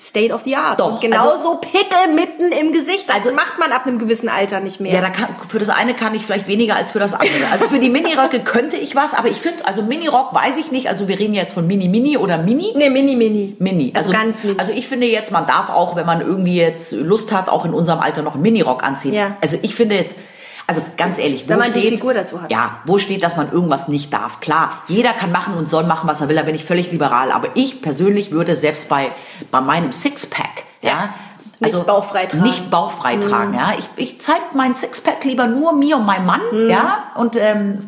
State 0.00 0.32
of 0.34 0.42
the 0.44 0.56
Art. 0.56 0.80
Doch, 0.80 0.94
Und 0.94 1.00
genauso 1.00 1.50
also- 1.52 1.54
Pickel 1.60 2.12
mitten 2.14 2.50
im 2.50 2.72
Gesicht. 2.72 3.04
Das 3.08 3.16
Also- 3.16 3.32
macht 3.32 3.58
man 3.60 3.70
ab 3.70 3.86
einem 3.86 3.98
gewissen 4.00 4.28
Alter 4.28 4.58
nicht 4.60 4.80
mehr. 4.80 4.92
Ja, 4.92 5.00
da 5.00 5.10
kann, 5.10 5.28
für 5.48 5.60
das 5.60 5.68
eine 5.68 5.94
kann 5.94 6.14
ich 6.16 6.22
vielleicht 6.26 6.48
weniger 6.48 6.74
als 6.74 6.90
für 6.90 6.98
das 6.98 7.14
andere. 7.14 7.46
Also 7.52 7.68
für 7.68 7.78
die 7.78 7.90
Miniröcke 7.90 8.40
könnte 8.40 8.76
ich 8.76 8.96
was, 8.96 9.14
aber 9.14 9.28
ich 9.28 9.36
finde, 9.36 9.66
also 9.66 9.82
Minirock 9.82 10.34
weiß 10.34 10.56
ich 10.58 10.72
nicht. 10.72 10.88
Also 10.88 11.06
wir 11.06 11.18
reden 11.18 11.34
jetzt 11.34 11.52
von 11.54 11.66
Mini 11.68 11.88
Mini 11.88 12.16
oder 12.18 12.38
Mini. 12.38 12.72
nee, 12.76 12.90
mini, 12.90 13.14
mini. 13.14 13.56
Mini. 13.60 13.92
Also, 13.94 14.10
ganz 14.10 14.42
mini. 14.42 14.58
Also 14.58 14.72
ich 14.72 14.88
finde 14.88 15.06
jetzt, 15.06 15.30
man 15.30 15.46
darf 15.46 15.70
auch, 15.70 15.94
wenn 15.94 16.06
man 16.06 16.20
irgendwie 16.20 16.56
jetzt 16.56 16.92
Lust 16.92 17.30
hat, 17.32 17.48
auch 17.48 17.64
in 17.64 17.72
unserem 17.72 18.00
Alter 18.00 18.22
noch 18.22 18.34
einen 18.34 18.42
Minirock 18.42 18.82
anziehen. 18.82 19.14
Ja. 19.14 19.36
Also 19.42 19.58
ich 19.62 19.74
finde 19.76 19.94
jetzt, 19.94 20.18
also 20.66 20.82
ganz 20.96 21.18
ehrlich, 21.18 21.44
wo 21.44 21.48
Wenn 21.50 21.58
man 21.58 21.72
die 21.72 21.80
steht, 21.80 21.94
Figur 21.94 22.14
dazu 22.14 22.40
hat. 22.40 22.50
Ja, 22.50 22.78
wo 22.86 22.98
steht, 22.98 23.22
dass 23.22 23.36
man 23.36 23.52
irgendwas 23.52 23.88
nicht 23.88 24.12
darf? 24.12 24.40
Klar, 24.40 24.82
jeder 24.88 25.12
kann 25.12 25.30
machen 25.32 25.54
und 25.54 25.68
soll 25.68 25.84
machen, 25.84 26.08
was 26.08 26.20
er 26.20 26.28
will, 26.28 26.36
da 26.36 26.42
bin 26.42 26.54
ich 26.54 26.64
völlig 26.64 26.90
liberal. 26.90 27.32
Aber 27.32 27.48
ich 27.54 27.82
persönlich 27.82 28.30
würde 28.30 28.54
selbst 28.56 28.88
bei, 28.88 29.10
bei 29.50 29.60
meinem 29.60 29.92
Sixpack, 29.92 30.64
ja, 30.82 31.14
also 31.62 31.78
Nicht 31.78 31.86
bauchfrei 31.86 32.26
tragen. 32.26 32.42
Mhm. 32.42 32.48
Nicht 32.48 32.70
bauchfrei 32.70 33.16
tragen, 33.16 33.54
ja. 33.54 33.72
Ich, 33.78 33.88
ich 33.96 34.20
zeige 34.20 34.42
mein 34.54 34.74
Sixpack 34.74 35.24
lieber 35.24 35.46
nur 35.46 35.72
mir 35.72 35.96
und 35.96 36.04
meinem 36.04 36.26
Mann, 36.26 36.40
Mhm. 36.50 36.68
ja, 36.68 37.04
und 37.14 37.36
ähm, 37.36 37.78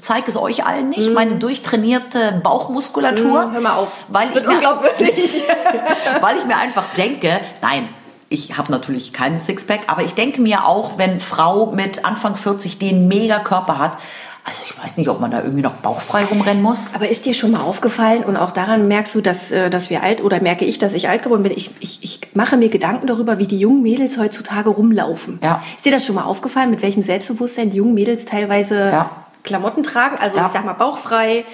zeige 0.00 0.28
es 0.28 0.36
euch 0.36 0.64
allen 0.64 0.90
nicht, 0.90 1.12
meine 1.12 1.34
durchtrainierte 1.36 2.40
Bauchmuskulatur. 2.42 3.46
Mhm, 3.46 3.52
hör 3.52 3.60
mal 3.60 3.72
auf. 3.74 4.04
Weil 4.08 4.26
Das 4.26 4.34
wird 4.36 4.44
ich 4.44 4.48
mir, 4.48 4.54
unglaubwürdig. 4.56 5.44
weil 6.20 6.36
ich 6.36 6.44
mir 6.44 6.56
einfach 6.56 6.84
denke, 6.96 7.40
nein, 7.62 7.88
ich 8.28 8.56
habe 8.56 8.72
natürlich 8.72 9.12
keinen 9.12 9.38
Sixpack, 9.38 9.80
aber 9.88 10.02
ich 10.02 10.14
denke 10.14 10.40
mir 10.40 10.66
auch, 10.66 10.98
wenn 10.98 11.20
Frau 11.20 11.66
mit 11.66 12.04
Anfang 12.04 12.36
40 12.36 12.78
den 12.78 13.08
mega 13.08 13.38
Körper 13.38 13.78
hat, 13.78 13.98
also 14.44 14.62
ich 14.64 14.80
weiß 14.80 14.96
nicht, 14.96 15.08
ob 15.08 15.20
man 15.20 15.32
da 15.32 15.42
irgendwie 15.42 15.62
noch 15.62 15.72
bauchfrei 15.72 16.24
rumrennen 16.24 16.62
muss. 16.62 16.94
Aber 16.94 17.08
ist 17.08 17.26
dir 17.26 17.34
schon 17.34 17.50
mal 17.50 17.62
aufgefallen 17.62 18.22
und 18.22 18.36
auch 18.36 18.52
daran 18.52 18.86
merkst 18.86 19.12
du, 19.16 19.20
dass, 19.20 19.50
äh, 19.50 19.70
dass 19.70 19.90
wir 19.90 20.04
alt 20.04 20.22
oder 20.22 20.40
merke 20.40 20.64
ich, 20.64 20.78
dass 20.78 20.92
ich 20.92 21.08
alt 21.08 21.24
geworden 21.24 21.42
bin? 21.42 21.50
Ich, 21.50 21.72
ich, 21.80 21.98
ich 22.02 22.20
mache 22.34 22.56
mir 22.56 22.68
Gedanken 22.68 23.08
darüber, 23.08 23.38
wie 23.40 23.46
die 23.48 23.58
jungen 23.58 23.82
Mädels 23.82 24.18
heutzutage 24.18 24.70
rumlaufen. 24.70 25.40
Ja. 25.42 25.64
Ist 25.76 25.84
dir 25.84 25.90
das 25.90 26.06
schon 26.06 26.14
mal 26.14 26.22
aufgefallen, 26.24 26.70
mit 26.70 26.80
welchem 26.82 27.02
Selbstbewusstsein 27.02 27.70
die 27.70 27.78
jungen 27.78 27.94
Mädels 27.94 28.24
teilweise 28.24 28.90
Ja. 28.90 29.10
Klamotten 29.42 29.82
tragen? 29.82 30.16
Also 30.20 30.36
Ja. 30.36 30.46
ich 30.46 30.52
sag 30.52 30.64
mal 30.64 30.74
bauchfrei, 30.74 31.44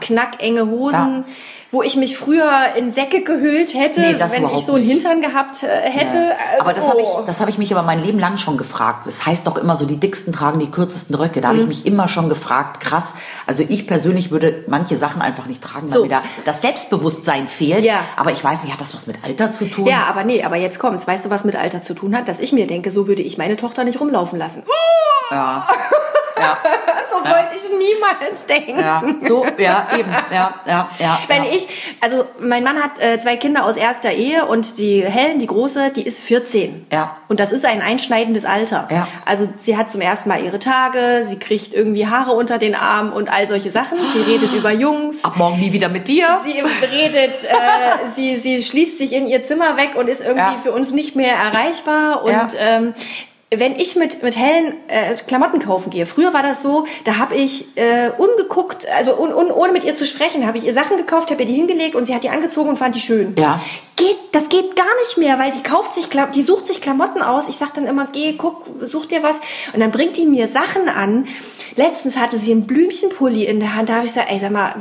knackenge 0.00 0.66
Hosen. 0.66 1.24
Wo 1.74 1.82
ich 1.82 1.96
mich 1.96 2.18
früher 2.18 2.74
in 2.76 2.92
Säcke 2.92 3.22
gehüllt 3.22 3.72
hätte, 3.72 4.02
Nee, 4.02 4.14
wenn 4.18 4.44
ich 4.58 4.66
so 4.66 4.74
einen 4.74 4.84
nicht. 4.84 4.92
Hintern 4.92 5.22
gehabt 5.22 5.62
äh, 5.62 5.68
hätte. 5.68 6.18
Ja. 6.18 6.60
Aber 6.60 6.74
das 6.74 6.86
habe 6.86 7.00
ich, 7.00 7.06
Oh. 7.08 7.22
das 7.26 7.40
habe 7.40 7.48
ich 7.50 7.56
mich 7.56 7.72
aber 7.72 7.82
mein 7.82 8.02
Leben 8.04 8.18
lang 8.18 8.36
schon 8.36 8.58
gefragt. 8.58 9.06
Das 9.06 9.24
heißt 9.24 9.46
doch 9.46 9.56
immer 9.56 9.74
so, 9.74 9.86
die 9.86 9.96
dicksten 9.98 10.34
tragen 10.34 10.58
die 10.60 10.70
kürzesten 10.70 11.14
Röcke. 11.16 11.40
Da 11.40 11.48
habe 11.48 11.56
Mhm. 11.56 11.62
ich 11.62 11.68
mich 11.68 11.86
immer 11.86 12.08
schon 12.08 12.28
gefragt, 12.28 12.80
krass. 12.80 13.14
Also 13.46 13.64
ich 13.66 13.86
persönlich 13.86 14.30
würde 14.30 14.64
manche 14.68 14.96
Sachen 14.96 15.22
einfach 15.22 15.46
nicht 15.46 15.62
tragen, 15.62 15.86
weil 15.90 15.96
So. 15.96 16.02
mir 16.02 16.10
da 16.10 16.22
das 16.44 16.60
Selbstbewusstsein 16.60 17.48
fehlt. 17.48 17.86
Ja. 17.86 18.00
Aber 18.16 18.32
ich 18.32 18.44
weiß 18.44 18.64
nicht, 18.64 18.72
hat 18.74 18.80
das 18.82 18.92
was 18.92 19.06
mit 19.06 19.24
Alter 19.24 19.50
zu 19.50 19.64
tun? 19.64 19.86
Ja, 19.86 20.04
aber 20.10 20.24
nee, 20.24 20.44
aber 20.44 20.56
jetzt 20.56 20.78
kommt's. 20.78 21.06
Weißt 21.06 21.24
du, 21.24 21.30
was 21.30 21.44
mit 21.44 21.56
Alter 21.56 21.80
zu 21.80 21.94
tun 21.94 22.14
hat? 22.14 22.28
Dass 22.28 22.38
ich 22.38 22.52
mir 22.52 22.66
denke, 22.66 22.90
so 22.90 23.06
würde 23.08 23.22
ich 23.22 23.38
meine 23.38 23.56
Tochter 23.56 23.84
nicht 23.84 23.98
rumlaufen 23.98 24.38
lassen. 24.38 24.62
Ja. 25.30 25.66
Ja. 26.42 26.58
So 27.12 27.18
wollte 27.28 27.54
ich 27.54 27.62
niemals 27.68 28.46
denken. 28.48 28.80
Ja. 28.80 29.02
So, 29.20 29.44
ja, 29.58 29.86
eben. 29.98 30.10
Ja, 30.32 30.54
ja, 30.66 30.88
ja. 30.98 31.18
Wenn 31.28 31.44
ich, 31.44 31.68
also 32.00 32.24
mein 32.40 32.64
Mann 32.64 32.82
hat 32.82 32.98
äh, 33.00 33.20
zwei 33.20 33.36
Kinder 33.36 33.64
aus 33.66 33.76
erster 33.76 34.12
Ehe 34.12 34.46
und 34.46 34.78
die 34.78 35.04
Helen, 35.04 35.38
die 35.38 35.46
große, 35.46 35.90
die 35.90 36.06
ist 36.06 36.22
14. 36.22 36.86
Ja. 36.90 37.18
Und 37.28 37.38
das 37.38 37.52
ist 37.52 37.66
ein 37.66 37.82
einschneidendes 37.82 38.46
Alter. 38.46 38.88
Ja. 38.90 39.06
Also 39.26 39.46
sie 39.58 39.76
hat 39.76 39.92
zum 39.92 40.00
ersten 40.00 40.30
Mal 40.30 40.42
ihre 40.42 40.58
Tage, 40.58 41.26
sie 41.28 41.38
kriegt 41.38 41.74
irgendwie 41.74 42.06
Haare 42.06 42.32
unter 42.32 42.56
den 42.58 42.74
Armen 42.74 43.12
und 43.12 43.30
all 43.30 43.46
solche 43.46 43.70
Sachen. 43.70 43.98
Sie 44.14 44.20
redet 44.32 44.54
über 44.54 44.72
Jungs. 44.72 45.22
Ab 45.22 45.36
morgen 45.36 45.60
nie 45.60 45.72
wieder 45.74 45.90
mit 45.90 46.08
dir. 46.08 46.40
Sie 46.44 46.58
redet, 46.86 47.44
äh, 47.44 47.48
sie, 48.14 48.38
sie 48.38 48.62
schließt 48.62 48.96
sich 48.96 49.12
in 49.12 49.28
ihr 49.28 49.44
Zimmer 49.44 49.76
weg 49.76 49.96
und 49.96 50.08
ist 50.08 50.22
irgendwie 50.22 50.38
Ja. 50.54 50.60
für 50.62 50.72
uns 50.72 50.92
nicht 50.92 51.14
mehr 51.14 51.34
erreichbar. 51.36 52.24
Und 52.24 52.32
Ja. 52.32 52.48
ähm, 52.58 52.94
wenn 53.58 53.76
ich 53.76 53.96
mit, 53.96 54.22
mit 54.22 54.36
Helen 54.36 54.74
äh, 54.88 55.14
Klamotten 55.26 55.58
kaufen 55.58 55.90
gehe, 55.90 56.06
früher 56.06 56.32
war 56.32 56.42
das 56.42 56.62
so, 56.62 56.86
da 57.04 57.18
habe 57.18 57.34
ich 57.34 57.76
äh, 57.76 58.10
ungeguckt, 58.16 58.86
also 58.88 59.18
un, 59.18 59.32
un, 59.32 59.50
ohne 59.50 59.72
mit 59.72 59.84
ihr 59.84 59.94
zu 59.94 60.06
sprechen, 60.06 60.46
habe 60.46 60.58
ich 60.58 60.66
ihr 60.66 60.74
Sachen 60.74 60.96
gekauft, 60.96 61.30
habe 61.30 61.42
ihr 61.42 61.48
die 61.48 61.54
hingelegt 61.54 61.94
und 61.94 62.06
sie 62.06 62.14
hat 62.14 62.24
die 62.24 62.30
angezogen 62.30 62.70
und 62.70 62.78
fand 62.78 62.94
die 62.94 63.00
schön. 63.00 63.34
Ja. 63.38 63.60
Geht, 63.96 64.16
das 64.32 64.48
geht 64.48 64.74
gar 64.74 64.94
nicht 65.02 65.18
mehr, 65.18 65.38
weil 65.38 65.52
die 65.52 65.62
kauft 65.62 65.94
sich, 65.94 66.08
die 66.34 66.42
sucht 66.42 66.66
sich 66.66 66.80
Klamotten 66.80 67.22
aus. 67.22 67.48
Ich 67.48 67.56
sag 67.56 67.74
dann 67.74 67.86
immer, 67.86 68.08
geh, 68.10 68.34
guck, 68.36 68.64
such 68.82 69.06
dir 69.06 69.22
was. 69.22 69.36
Und 69.72 69.80
dann 69.80 69.92
bringt 69.92 70.16
die 70.16 70.26
mir 70.26 70.48
Sachen 70.48 70.88
an. 70.88 71.26
Letztens 71.76 72.16
hatte 72.16 72.38
sie 72.38 72.52
einen 72.52 72.66
Blümchenpulli 72.66 73.44
in 73.44 73.60
der 73.60 73.74
Hand. 73.74 73.88
Da 73.88 73.96
habe 73.96 74.06
ich 74.06 74.12
gesagt, 74.12 74.30
ey, 74.30 74.38
sag 74.40 74.50
mal, 74.50 74.74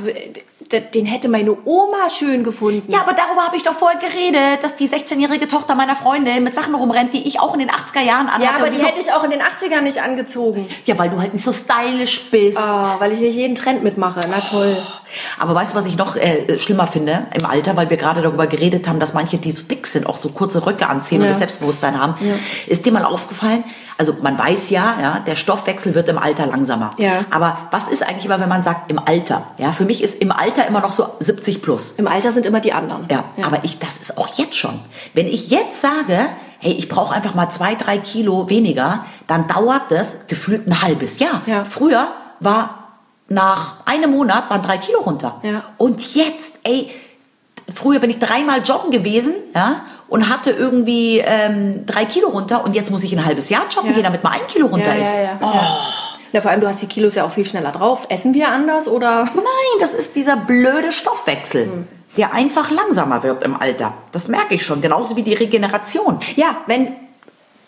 den 0.79 1.05
hätte 1.05 1.27
meine 1.27 1.57
Oma 1.65 2.09
schön 2.09 2.43
gefunden. 2.43 2.91
Ja, 2.91 3.01
aber 3.01 3.13
darüber 3.13 3.45
habe 3.45 3.57
ich 3.57 3.63
doch 3.63 3.73
vorher 3.73 3.99
geredet, 3.99 4.63
dass 4.63 4.75
die 4.75 4.87
16-jährige 4.87 5.47
Tochter 5.47 5.75
meiner 5.75 5.95
Freundin 5.95 6.43
mit 6.43 6.55
Sachen 6.55 6.73
rumrennt, 6.73 7.13
die 7.13 7.27
ich 7.27 7.39
auch 7.39 7.53
in 7.53 7.59
den 7.59 7.69
80er 7.69 8.01
Jahren 8.01 8.27
anhatte. 8.27 8.43
Ja, 8.43 8.55
aber 8.57 8.69
die 8.69 8.77
so, 8.77 8.85
hätte 8.85 8.99
ich 8.99 9.11
auch 9.11 9.23
in 9.23 9.31
den 9.31 9.41
80ern 9.41 9.81
nicht 9.81 10.01
angezogen. 10.01 10.67
Ja, 10.85 10.97
weil 10.97 11.09
du 11.09 11.19
halt 11.19 11.33
nicht 11.33 11.43
so 11.43 11.51
stylisch 11.51 12.29
bist. 12.31 12.57
Ah, 12.57 12.95
weil 12.99 13.11
ich 13.11 13.19
nicht 13.19 13.35
jeden 13.35 13.55
Trend 13.55 13.83
mitmache. 13.83 14.21
Na 14.29 14.39
toll. 14.39 14.77
Aber 15.39 15.55
weißt 15.55 15.73
du, 15.73 15.77
was 15.77 15.85
ich 15.85 15.97
noch 15.97 16.15
äh, 16.15 16.57
schlimmer 16.59 16.87
finde 16.87 17.27
im 17.37 17.45
Alter, 17.45 17.75
weil 17.75 17.89
wir 17.89 17.97
gerade 17.97 18.21
darüber 18.21 18.47
geredet 18.47 18.87
haben, 18.87 18.99
dass 18.99 19.13
manche, 19.13 19.37
die 19.37 19.51
so 19.51 19.63
dick 19.65 19.87
sind, 19.87 20.05
auch 20.07 20.15
so 20.15 20.29
kurze 20.29 20.65
Röcke 20.65 20.87
anziehen 20.87 21.19
und 21.21 21.25
Ja. 21.25 21.29
das 21.31 21.39
Selbstbewusstsein 21.39 21.99
haben. 21.99 22.15
Ist 22.67 22.85
dir 22.85 22.91
mal 22.91 23.05
aufgefallen? 23.05 23.63
Also 23.97 24.15
man 24.21 24.37
weiß 24.37 24.71
ja, 24.71 24.95
ja, 25.01 25.19
der 25.19 25.35
Stoffwechsel 25.35 25.93
wird 25.93 26.09
im 26.09 26.17
Alter 26.17 26.47
langsamer. 26.47 26.91
Ja. 26.97 27.25
Aber 27.29 27.57
was 27.71 27.87
ist 27.87 28.01
eigentlich 28.07 28.25
immer, 28.25 28.39
wenn 28.39 28.49
man 28.49 28.63
sagt 28.63 28.89
im 28.91 28.97
Alter? 28.99 29.43
Ja, 29.57 29.71
für 29.71 29.85
mich 29.85 30.01
ist 30.01 30.15
im 30.21 30.31
Alter 30.31 30.65
immer 30.67 30.79
noch 30.81 30.91
so 30.91 31.05
70 31.19 31.61
plus. 31.61 31.91
Im 31.97 32.07
Alter 32.07 32.31
sind 32.31 32.45
immer 32.47 32.61
die 32.61 32.73
anderen. 32.73 33.05
Ja, 33.11 33.25
aber 33.43 33.63
ich, 33.63 33.77
das 33.79 33.97
ist 33.97 34.17
auch 34.17 34.29
jetzt 34.35 34.55
schon. 34.55 34.79
Wenn 35.13 35.27
ich 35.27 35.51
jetzt 35.51 35.81
sage, 35.81 36.17
hey, 36.59 36.71
ich 36.73 36.89
brauche 36.89 37.13
einfach 37.13 37.35
mal 37.35 37.49
zwei, 37.51 37.75
drei 37.75 37.97
Kilo 37.99 38.49
weniger, 38.49 39.05
dann 39.27 39.47
dauert 39.47 39.83
das 39.89 40.17
gefühlt 40.27 40.67
ein 40.67 40.81
halbes 40.81 41.19
Jahr. 41.19 41.41
Ja. 41.45 41.63
Früher 41.65 42.07
war 42.39 42.80
nach 43.31 43.75
einem 43.85 44.11
Monat 44.11 44.49
waren 44.49 44.61
drei 44.61 44.77
Kilo 44.77 44.99
runter. 44.99 45.39
Ja. 45.43 45.63
Und 45.77 46.15
jetzt, 46.15 46.59
ey, 46.63 46.91
früher 47.73 47.99
bin 47.99 48.09
ich 48.09 48.19
dreimal 48.19 48.61
joggen 48.61 48.91
gewesen, 48.91 49.33
ja, 49.55 49.81
und 50.09 50.27
hatte 50.29 50.51
irgendwie 50.51 51.19
ähm, 51.19 51.85
drei 51.85 52.03
Kilo 52.03 52.27
runter 52.27 52.65
und 52.65 52.75
jetzt 52.75 52.91
muss 52.91 53.03
ich 53.03 53.13
ein 53.13 53.23
halbes 53.25 53.47
Jahr 53.49 53.63
joggen 53.73 53.91
Ja. 53.91 53.95
gehen, 53.95 54.03
damit 54.03 54.23
mal 54.23 54.31
ein 54.31 54.45
Kilo 54.47 54.67
runter 54.67 54.93
ja, 54.93 55.01
ist. 55.01 55.15
ja, 55.15 55.21
ja. 55.23 55.39
Oh. 55.41 55.47
ja. 56.33 56.41
Vor 56.41 56.51
allem, 56.51 56.59
du 56.59 56.67
hast 56.67 56.81
die 56.81 56.87
Kilos 56.87 57.15
ja 57.15 57.23
auch 57.25 57.31
viel 57.31 57.45
schneller 57.45 57.71
drauf. 57.71 58.05
Essen 58.09 58.33
wir 58.33 58.49
anders 58.49 58.89
oder? 58.89 59.23
Nein, 59.23 59.77
das 59.79 59.93
ist 59.93 60.15
dieser 60.17 60.35
blöde 60.35 60.91
Stoffwechsel, 60.91 61.65
Hm. 61.67 61.87
der 62.17 62.33
einfach 62.33 62.69
langsamer 62.71 63.23
wird 63.23 63.43
im 63.45 63.55
Alter. 63.55 63.93
Das 64.11 64.27
merke 64.27 64.55
ich 64.55 64.65
schon, 64.65 64.81
genauso 64.81 65.15
wie 65.15 65.23
die 65.23 65.33
Regeneration. 65.33 66.19
Ja, 66.35 66.57
wenn 66.67 66.93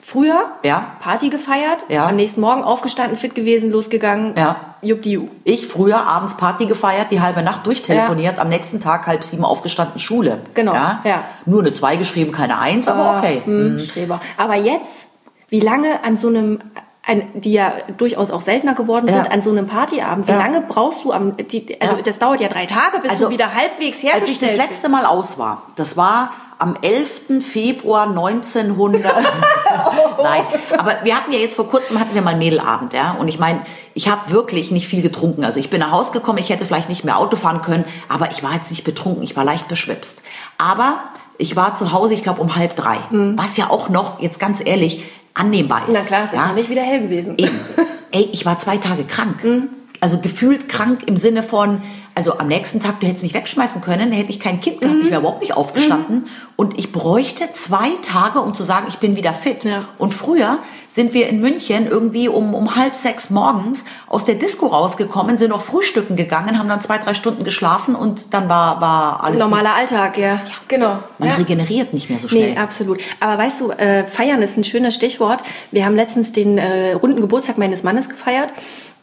früher 0.05 0.51
Ja. 0.63 0.87
Party 0.99 1.29
gefeiert, 1.29 1.85
Ja. 1.87 2.07
am 2.07 2.15
nächsten 2.17 2.41
Morgen 2.41 2.63
aufgestanden, 2.63 3.17
fit 3.17 3.35
gewesen, 3.35 3.71
losgegangen, 3.71 4.33
Ja. 4.37 4.57
juppdiu. 4.81 5.29
Ich 5.45 5.67
früher 5.67 6.05
abends 6.07 6.35
Party 6.35 6.65
gefeiert, 6.65 7.07
die 7.09 7.21
halbe 7.21 7.41
Nacht 7.41 7.65
durchtelefoniert, 7.65 8.37
am 8.37 8.49
nächsten 8.49 8.79
Tag 8.81 9.07
halb 9.07 9.23
sieben 9.23 9.45
aufgestanden, 9.45 9.99
Schule. 9.99 10.41
Genau, 10.53 10.73
Ja? 10.73 10.99
ja. 11.05 11.23
Nur 11.45 11.61
eine 11.61 11.71
zwei 11.71 11.95
geschrieben, 11.95 12.31
keine 12.33 12.59
eins, 12.59 12.87
aber 12.87 13.17
okay. 13.17 13.41
Hm, 13.45 13.79
Streber. 13.79 14.19
Aber 14.37 14.55
jetzt, 14.55 15.07
wie 15.49 15.61
lange 15.61 16.03
an 16.03 16.17
so 16.17 16.27
einem, 16.27 16.59
ein, 17.05 17.27
die 17.33 17.53
ja 17.53 17.73
durchaus 17.97 18.31
auch 18.31 18.41
seltener 18.41 18.73
geworden 18.75 19.07
sind, 19.07 19.25
Ja. 19.25 19.31
an 19.31 19.41
so 19.41 19.51
einem 19.51 19.67
Partyabend, 19.67 20.27
wie 20.27 20.31
Ja. 20.31 20.37
lange 20.37 20.61
brauchst 20.61 21.03
du 21.05 21.11
am, 21.13 21.35
die, 21.37 21.79
also 21.81 21.95
Ja. 21.95 22.01
das 22.01 22.17
dauert 22.19 22.39
ja 22.41 22.47
drei 22.49 22.65
Tage, 22.65 22.99
bis 23.01 23.11
Also, 23.11 23.25
du 23.27 23.31
wieder 23.31 23.53
halbwegs 23.53 23.97
Als 23.97 24.03
ich 24.03 24.11
hergestellt 24.13 24.51
das 24.51 24.57
letzte 24.57 24.89
Mal 24.89 25.05
aus 25.05 25.37
war, 25.37 25.63
das 25.75 25.95
war 25.97 26.29
am 26.63 26.77
11. 26.81 27.43
Februar 27.45 28.07
1900. 28.07 29.03
Nein, 30.23 30.43
aber 30.77 30.95
wir 31.03 31.13
hatten 31.13 31.33
ja 31.33 31.39
jetzt 31.39 31.57
vor 31.57 31.67
kurzem 31.67 31.99
hatten 31.99 32.15
wir 32.15 32.21
mal 32.21 32.31
einen 32.31 32.39
Mädelabend, 32.39 32.93
ja. 32.93 33.17
Und 33.19 33.27
ich 33.27 33.37
meine, 33.37 33.65
ich 33.93 34.07
habe 34.07 34.31
wirklich 34.31 34.71
nicht 34.71 34.87
viel 34.87 35.01
getrunken. 35.01 35.43
Also 35.43 35.59
ich 35.59 35.69
bin 35.69 35.81
nach 35.81 35.91
Hause 35.91 36.13
gekommen, 36.13 36.37
ich 36.37 36.49
hätte 36.49 36.65
vielleicht 36.65 36.87
nicht 36.87 37.03
mehr 37.03 37.17
Auto 37.17 37.35
fahren 37.35 37.61
können, 37.61 37.83
aber 38.07 38.31
ich 38.31 38.43
war 38.43 38.53
jetzt 38.53 38.71
nicht 38.71 38.85
betrunken, 38.85 39.23
ich 39.23 39.35
war 39.35 39.43
leicht 39.43 39.67
beschwipst. 39.67 40.23
Aber 40.57 41.03
ich 41.37 41.57
war 41.57 41.75
zu 41.75 41.91
Hause, 41.91 42.13
ich 42.13 42.21
glaube 42.21 42.41
um 42.41 42.55
halb 42.55 42.77
drei, 42.77 42.97
was 43.09 43.57
ja 43.57 43.69
auch 43.69 43.89
noch, 43.89 44.21
jetzt 44.21 44.39
ganz 44.39 44.61
ehrlich, 44.63 45.03
annehmbar 45.33 45.81
ist. 45.81 45.87
Mhm. 45.89 45.93
Na 45.95 46.01
klar, 46.01 46.23
es 46.23 46.31
ist 46.31 46.37
ja? 46.37 46.47
noch 46.47 46.55
nicht 46.55 46.69
wieder 46.69 46.83
hell 46.83 47.01
gewesen. 47.01 47.35
Eben. 47.37 47.59
Ey, 48.11 48.29
ich 48.31 48.45
war 48.45 48.57
zwei 48.57 48.77
Tage 48.77 49.03
krank. 49.03 49.43
Mhm. 49.43 49.69
Also 50.03 50.17
gefühlt 50.17 50.67
krank 50.67 51.03
im 51.05 51.15
Sinne 51.15 51.43
von, 51.43 51.81
also 52.13 52.37
am 52.37 52.49
nächsten 52.49 52.81
Tag, 52.81 52.99
du 52.99 53.07
hättest 53.07 53.23
mich 53.23 53.33
wegschmeißen 53.33 53.79
können, 53.79 54.11
hätte 54.11 54.31
ich 54.31 54.41
kein 54.41 54.59
Kind 54.59 54.81
Mhm. 54.81 54.81
gehabt, 54.81 54.99
ich 55.03 55.09
wäre 55.11 55.21
überhaupt 55.21 55.39
nicht 55.39 55.55
aufgestanden. 55.55 56.25
Und 56.57 56.77
ich 56.77 56.91
bräuchte 56.91 57.53
zwei 57.53 57.87
Tage, 58.01 58.41
um 58.41 58.53
zu 58.53 58.63
sagen, 58.63 58.87
ich 58.89 58.97
bin 58.97 59.15
wieder 59.15 59.31
fit. 59.31 59.63
Ja. 59.63 59.85
Und 59.97 60.13
früher 60.13 60.57
sind 60.89 61.13
wir 61.13 61.29
in 61.29 61.39
München 61.39 61.87
irgendwie 61.87 62.27
um, 62.27 62.53
um 62.53 62.75
halb 62.75 62.95
sechs 62.95 63.29
morgens 63.29 63.85
aus 64.09 64.25
der 64.25 64.35
Disco 64.35 64.67
rausgekommen, 64.67 65.37
sind 65.37 65.51
noch 65.51 65.61
frühstücken 65.61 66.17
gegangen, 66.17 66.59
haben 66.59 66.67
dann 66.67 66.81
zwei, 66.81 66.97
drei 66.97 67.13
Stunden 67.13 67.45
geschlafen 67.45 67.95
und 67.95 68.33
dann 68.33 68.49
war, 68.49 68.81
war 68.81 69.23
alles 69.23 69.39
Normaler 69.39 69.73
Alltag, 69.73 70.17
ja. 70.17 70.41
Genau. 70.67 70.99
Man 71.17 71.29
ja. 71.29 71.35
regeneriert 71.35 71.93
nicht 71.93 72.09
mehr 72.09 72.19
so 72.19 72.27
schnell. 72.27 72.51
Nee, 72.51 72.57
absolut. 72.57 72.99
Aber 73.21 73.41
weißt 73.41 73.61
du, 73.61 73.71
äh, 73.71 74.05
feiern 74.05 74.41
ist 74.41 74.57
ein 74.57 74.65
schönes 74.65 74.95
Stichwort. 74.95 75.41
Wir 75.71 75.85
haben 75.85 75.95
letztens 75.95 76.33
den 76.33 76.57
äh, 76.57 76.91
runden 76.91 77.21
Geburtstag 77.21 77.57
meines 77.57 77.83
Mannes 77.83 78.09
gefeiert 78.09 78.49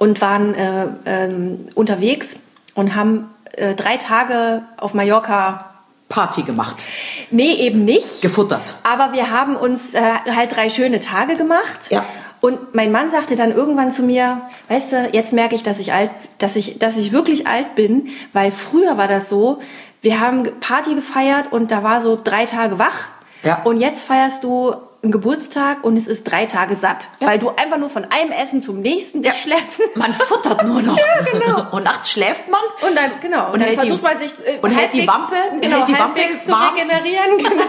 und 0.00 0.20
waren 0.20 0.54
äh, 0.54 0.86
ähm, 1.04 1.68
unterwegs 1.76 2.40
und 2.74 2.96
haben 2.96 3.28
äh, 3.52 3.74
drei 3.74 3.98
Tage 3.98 4.62
auf 4.78 4.94
Mallorca. 4.94 5.66
Party 6.08 6.42
gemacht, 6.42 6.86
Nee, 7.30 7.52
eben 7.52 7.84
nicht. 7.84 8.20
gefuttert. 8.20 8.74
Aber 8.82 9.12
wir 9.12 9.30
haben 9.30 9.54
uns 9.54 9.94
äh, 9.94 10.00
halt 10.34 10.56
drei 10.56 10.68
schöne 10.68 10.98
Tage 10.98 11.36
gemacht. 11.36 11.88
Ja. 11.90 12.04
Und 12.40 12.74
mein 12.74 12.90
Mann 12.90 13.12
sagte 13.12 13.36
dann 13.36 13.54
irgendwann 13.54 13.92
zu 13.92 14.02
mir, 14.02 14.40
weißt 14.68 14.92
du, 14.92 15.10
jetzt 15.12 15.32
merke 15.32 15.54
ich, 15.54 15.62
dass 15.62 15.78
ich 15.78 15.92
alt, 15.92 16.10
dass 16.38 16.56
ich, 16.56 16.80
dass 16.80 16.96
ich 16.96 17.12
wirklich 17.12 17.46
alt 17.46 17.76
bin, 17.76 18.08
weil 18.32 18.50
früher 18.50 18.96
war 18.98 19.06
das 19.06 19.28
so, 19.28 19.60
wir 20.02 20.18
haben 20.18 20.48
Party 20.58 20.96
gefeiert 20.96 21.52
und 21.52 21.70
da 21.70 21.84
war 21.84 22.00
so 22.00 22.18
drei 22.22 22.44
Tage 22.44 22.80
wach. 22.80 23.06
Ja. 23.44 23.62
Und 23.62 23.76
jetzt 23.78 24.02
feierst 24.02 24.42
du 24.42 24.74
einen 25.02 25.12
Geburtstag 25.12 25.82
und 25.82 25.96
es 25.96 26.06
ist 26.06 26.24
drei 26.24 26.44
Tage 26.44 26.76
satt, 26.76 27.08
Ja. 27.20 27.28
weil 27.28 27.38
du 27.38 27.48
einfach 27.56 27.78
nur 27.78 27.88
von 27.88 28.04
einem 28.10 28.32
Essen 28.32 28.60
zum 28.60 28.80
nächsten 28.80 29.22
dich 29.22 29.32
schleppst. 29.34 29.80
Man 29.96 30.12
futtert 30.12 30.62
nur 30.66 30.82
noch. 30.82 30.98
genau. 31.32 31.70
Und 31.70 31.84
nachts 31.84 32.10
schläft 32.10 32.50
man. 32.50 32.60
Und 32.86 32.94
dann, 32.96 33.12
genau, 33.22 33.46
und, 33.46 33.52
Und 33.54 33.60
dann 33.60 33.68
hält 33.68 33.82
die- 33.82 33.86
versucht 33.86 34.02
man 34.02 34.18
sich 34.18 34.30
äh, 34.46 34.58
und 34.60 34.70
hält 34.72 34.92
die 34.92 35.08
Wampe- 35.08 35.58
genau, 35.60 35.76
hält 35.78 35.88
die 35.88 35.98
Wampe 35.98 36.20
zu 36.44 36.52
warm. 36.52 36.74
regenerieren. 36.74 37.38
Genau. 37.38 37.64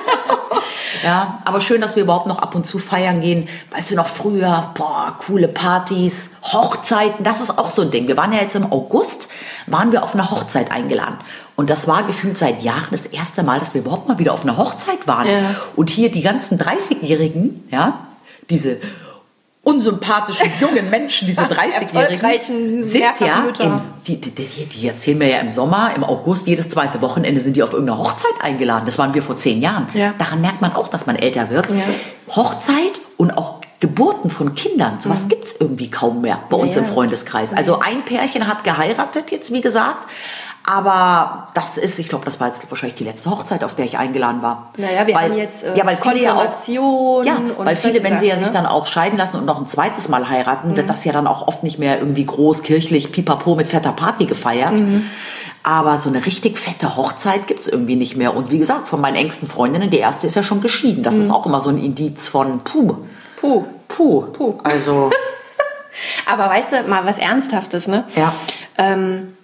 Ja, 1.04 1.40
aber 1.46 1.62
schön, 1.62 1.80
dass 1.82 1.96
wir 1.96 2.04
überhaupt 2.04 2.28
noch 2.28 2.40
ab 2.40 2.54
und 2.54 2.66
zu 2.68 2.78
feiern 2.78 3.22
gehen. 3.22 3.48
Weißt 3.72 3.90
du 3.92 3.96
noch 3.96 4.08
früher, 4.08 4.72
boah, 4.76 5.16
coole 5.26 5.48
Partys, 5.48 6.32
Hochzeiten, 6.44 7.24
das 7.24 7.40
ist 7.42 7.58
auch 7.58 7.70
so 7.70 7.82
ein 7.84 7.92
Ding. 7.92 8.08
Wir 8.08 8.18
waren 8.18 8.32
ja 8.34 8.40
jetzt 8.42 8.56
im 8.56 8.72
August, 8.72 9.30
waren 9.68 9.92
wir 9.92 10.04
auf 10.04 10.14
einer 10.14 10.30
Hochzeit 10.30 10.72
eingeladen. 10.72 11.18
Und 11.62 11.70
das 11.70 11.88
war 11.88 12.02
gefühlt 12.02 12.40
seit 12.40 12.64
Jahren 12.64 12.88
das 12.90 13.06
erste 13.06 13.44
Mal, 13.44 13.60
dass 13.60 13.76
wir 13.76 13.82
überhaupt 13.82 14.08
mal 14.08 14.18
wieder 14.18 14.34
auf 14.34 14.42
einer 14.42 14.58
Hochzeit 14.58 15.06
waren. 15.06 15.28
Ja. 15.30 15.56
Und 15.76 15.92
hier 15.92 16.10
die 16.10 16.24
ganzen 16.24 16.58
30-Jährigen, 16.58 17.66
ja, 17.70 18.08
diese 18.50 18.78
unsympathischen 19.62 20.50
jungen 20.60 20.90
Menschen, 20.90 21.28
diese 21.28 21.42
30-Jährigen, 21.42 21.96
Erfolgreichen 21.96 22.84
sind 22.84 23.20
ja, 23.20 23.46
im, 23.60 23.80
die, 24.08 24.20
die, 24.20 24.32
die, 24.32 24.66
die 24.66 24.88
erzählen 24.88 25.20
mir 25.20 25.30
ja 25.30 25.38
im 25.38 25.52
Sommer, 25.52 25.92
im 25.96 26.04
August, 26.04 26.48
jedes 26.48 26.68
zweite 26.68 27.00
Wochenende 27.04 27.40
sind 27.40 27.56
die 27.56 27.62
auf 27.62 27.74
irgendeine 27.74 28.00
Hochzeit 28.00 28.34
eingeladen. 28.42 28.88
Das 28.88 28.98
waren 28.98 29.14
wir 29.14 29.22
vor 29.22 29.38
zehn 29.38 29.62
Jahren. 29.62 29.88
Ja. 29.94 30.16
Daran 30.18 30.42
merkt 30.42 30.62
man 30.62 30.74
auch, 30.74 30.88
dass 30.88 31.06
man 31.06 31.16
älter 31.16 31.52
wird. 31.52 31.70
Ja. 31.70 31.76
Hochzeit 32.36 33.02
und 33.18 33.38
auch 33.38 33.62
Geburten 33.80 34.32
von 34.32 34.54
Kindern, 34.54 35.00
sowas 35.00 35.28
gibt's 35.28 35.56
irgendwie 35.60 35.92
kaum 35.92 36.22
mehr 36.22 36.40
bei 36.50 36.58
uns 36.58 36.76
Mhm. 36.76 36.82
Ja, 36.82 36.88
im. 36.88 36.94
Freundeskreis. 36.94 37.54
Also 37.54 37.80
ein 37.80 38.04
Pärchen 38.04 38.48
hat 38.48 38.64
geheiratet 38.64 39.30
jetzt, 39.30 39.54
wie 39.54 39.62
gesagt. 39.62 40.08
Aber 40.66 41.48
das 41.56 41.78
ist, 41.78 41.98
ich 42.00 42.08
glaube, 42.08 42.24
das 42.26 42.40
war 42.40 42.48
jetzt 42.48 42.70
wahrscheinlich 42.70 42.96
die 42.98 43.04
letzte 43.04 43.30
Hochzeit, 43.32 43.64
auf 43.64 43.74
der 43.76 43.86
ich 43.86 43.98
eingeladen 43.98 44.42
war. 44.44 44.70
Naja, 44.78 45.08
wir 45.08 45.16
weil, 45.16 45.30
haben 45.32 45.38
jetzt 45.38 45.64
äh, 45.64 45.76
ja, 45.76 45.86
weil 45.86 45.98
viele 45.98 46.22
ja 46.22 46.36
auch, 46.36 46.68
ja, 46.68 47.36
und 47.58 47.66
weil 47.66 47.76
viele, 47.76 48.04
wenn 48.04 48.20
sie 48.20 48.28
ja 48.28 48.36
Sachen, 48.36 48.46
sich 48.46 48.54
ne? 48.54 48.60
dann 48.62 48.66
auch 48.68 48.86
scheiden 48.86 49.18
lassen 49.18 49.38
und 49.38 49.46
noch 49.46 49.60
ein 49.60 49.68
zweites 49.68 50.08
Mal 50.10 50.30
heiraten, 50.30 50.72
Mhm. 50.72 50.76
wird 50.78 50.90
das 50.90 51.04
ja 51.04 51.12
dann 51.14 51.26
auch 51.28 51.48
oft 51.48 51.64
nicht 51.64 51.80
mehr 51.80 51.98
irgendwie 52.00 52.26
groß 52.26 52.62
kirchlich 52.64 53.12
pipapo 53.12 53.56
mit 53.56 53.68
fetter 53.70 53.92
Party 53.92 54.26
gefeiert. 54.26 54.80
Mhm. 54.80 55.08
Aber 55.64 55.98
so 55.98 56.10
eine 56.10 56.26
richtig 56.26 56.58
fette 56.58 56.96
Hochzeit 56.96 57.48
gibt's 57.48 57.68
irgendwie 57.68 57.96
nicht 57.96 58.16
mehr. 58.16 58.36
Und 58.36 58.50
wie 58.52 58.58
gesagt, 58.60 58.88
von 58.88 59.02
meinen 59.02 59.16
engsten 59.16 59.48
Freundinnen, 59.48 59.90
die 59.90 59.98
erste 60.00 60.26
ist 60.28 60.36
ja 60.36 60.44
schon 60.44 60.62
geschieden. 60.62 61.04
Das 61.04 61.16
ist 61.16 61.28
Mhm. 61.30 61.36
auch 61.36 61.46
immer 61.46 61.62
so 61.62 61.70
ein 61.70 61.78
Indiz 61.84 62.28
von 62.28 62.60
puh, 62.64 62.98
Puh. 63.40 63.66
puh. 63.88 64.22
Puh. 64.34 64.54
Also, 64.64 65.10
Aber 66.32 66.50
weißt 66.50 66.72
du, 66.72 66.84
mal 66.90 67.06
was 67.06 67.18
Ernsthaftes, 67.18 67.88
ne? 67.88 68.06
Ja. 68.16 68.34
Ähm, 68.78 69.34
äh, 69.38 69.41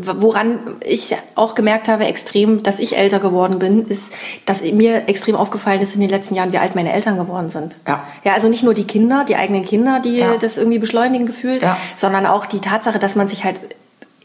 woran 0.00 0.60
ich 0.84 1.14
auch 1.34 1.54
gemerkt 1.54 1.88
habe, 1.88 2.06
extrem, 2.06 2.62
dass 2.62 2.78
ich 2.78 2.96
älter 2.96 3.18
geworden 3.20 3.58
bin, 3.58 3.86
ist, 3.88 4.12
dass 4.46 4.62
mir 4.62 5.08
extrem 5.08 5.34
aufgefallen 5.36 5.80
ist 5.80 5.94
in 5.94 6.00
den 6.00 6.10
letzten 6.10 6.34
Jahren, 6.34 6.52
wie 6.52 6.58
alt 6.58 6.74
meine 6.74 6.92
Eltern 6.92 7.16
geworden 7.16 7.50
sind. 7.50 7.74
Ja. 7.86 8.04
Ja, 8.24 8.34
also 8.34 8.48
nicht 8.48 8.62
nur 8.62 8.74
die 8.74 8.84
Kinder, 8.84 9.24
die 9.26 9.36
eigenen 9.36 9.64
Kinder, 9.64 10.00
die 10.00 10.18
Ja. 10.18 10.36
das 10.36 10.56
irgendwie 10.58 10.78
beschleunigen 10.78 11.26
gefühlt, 11.26 11.62
Ja. 11.62 11.76
sondern 11.96 12.26
auch 12.26 12.46
die 12.46 12.60
Tatsache, 12.60 12.98
dass 12.98 13.16
man 13.16 13.28
sich 13.28 13.44
halt 13.44 13.56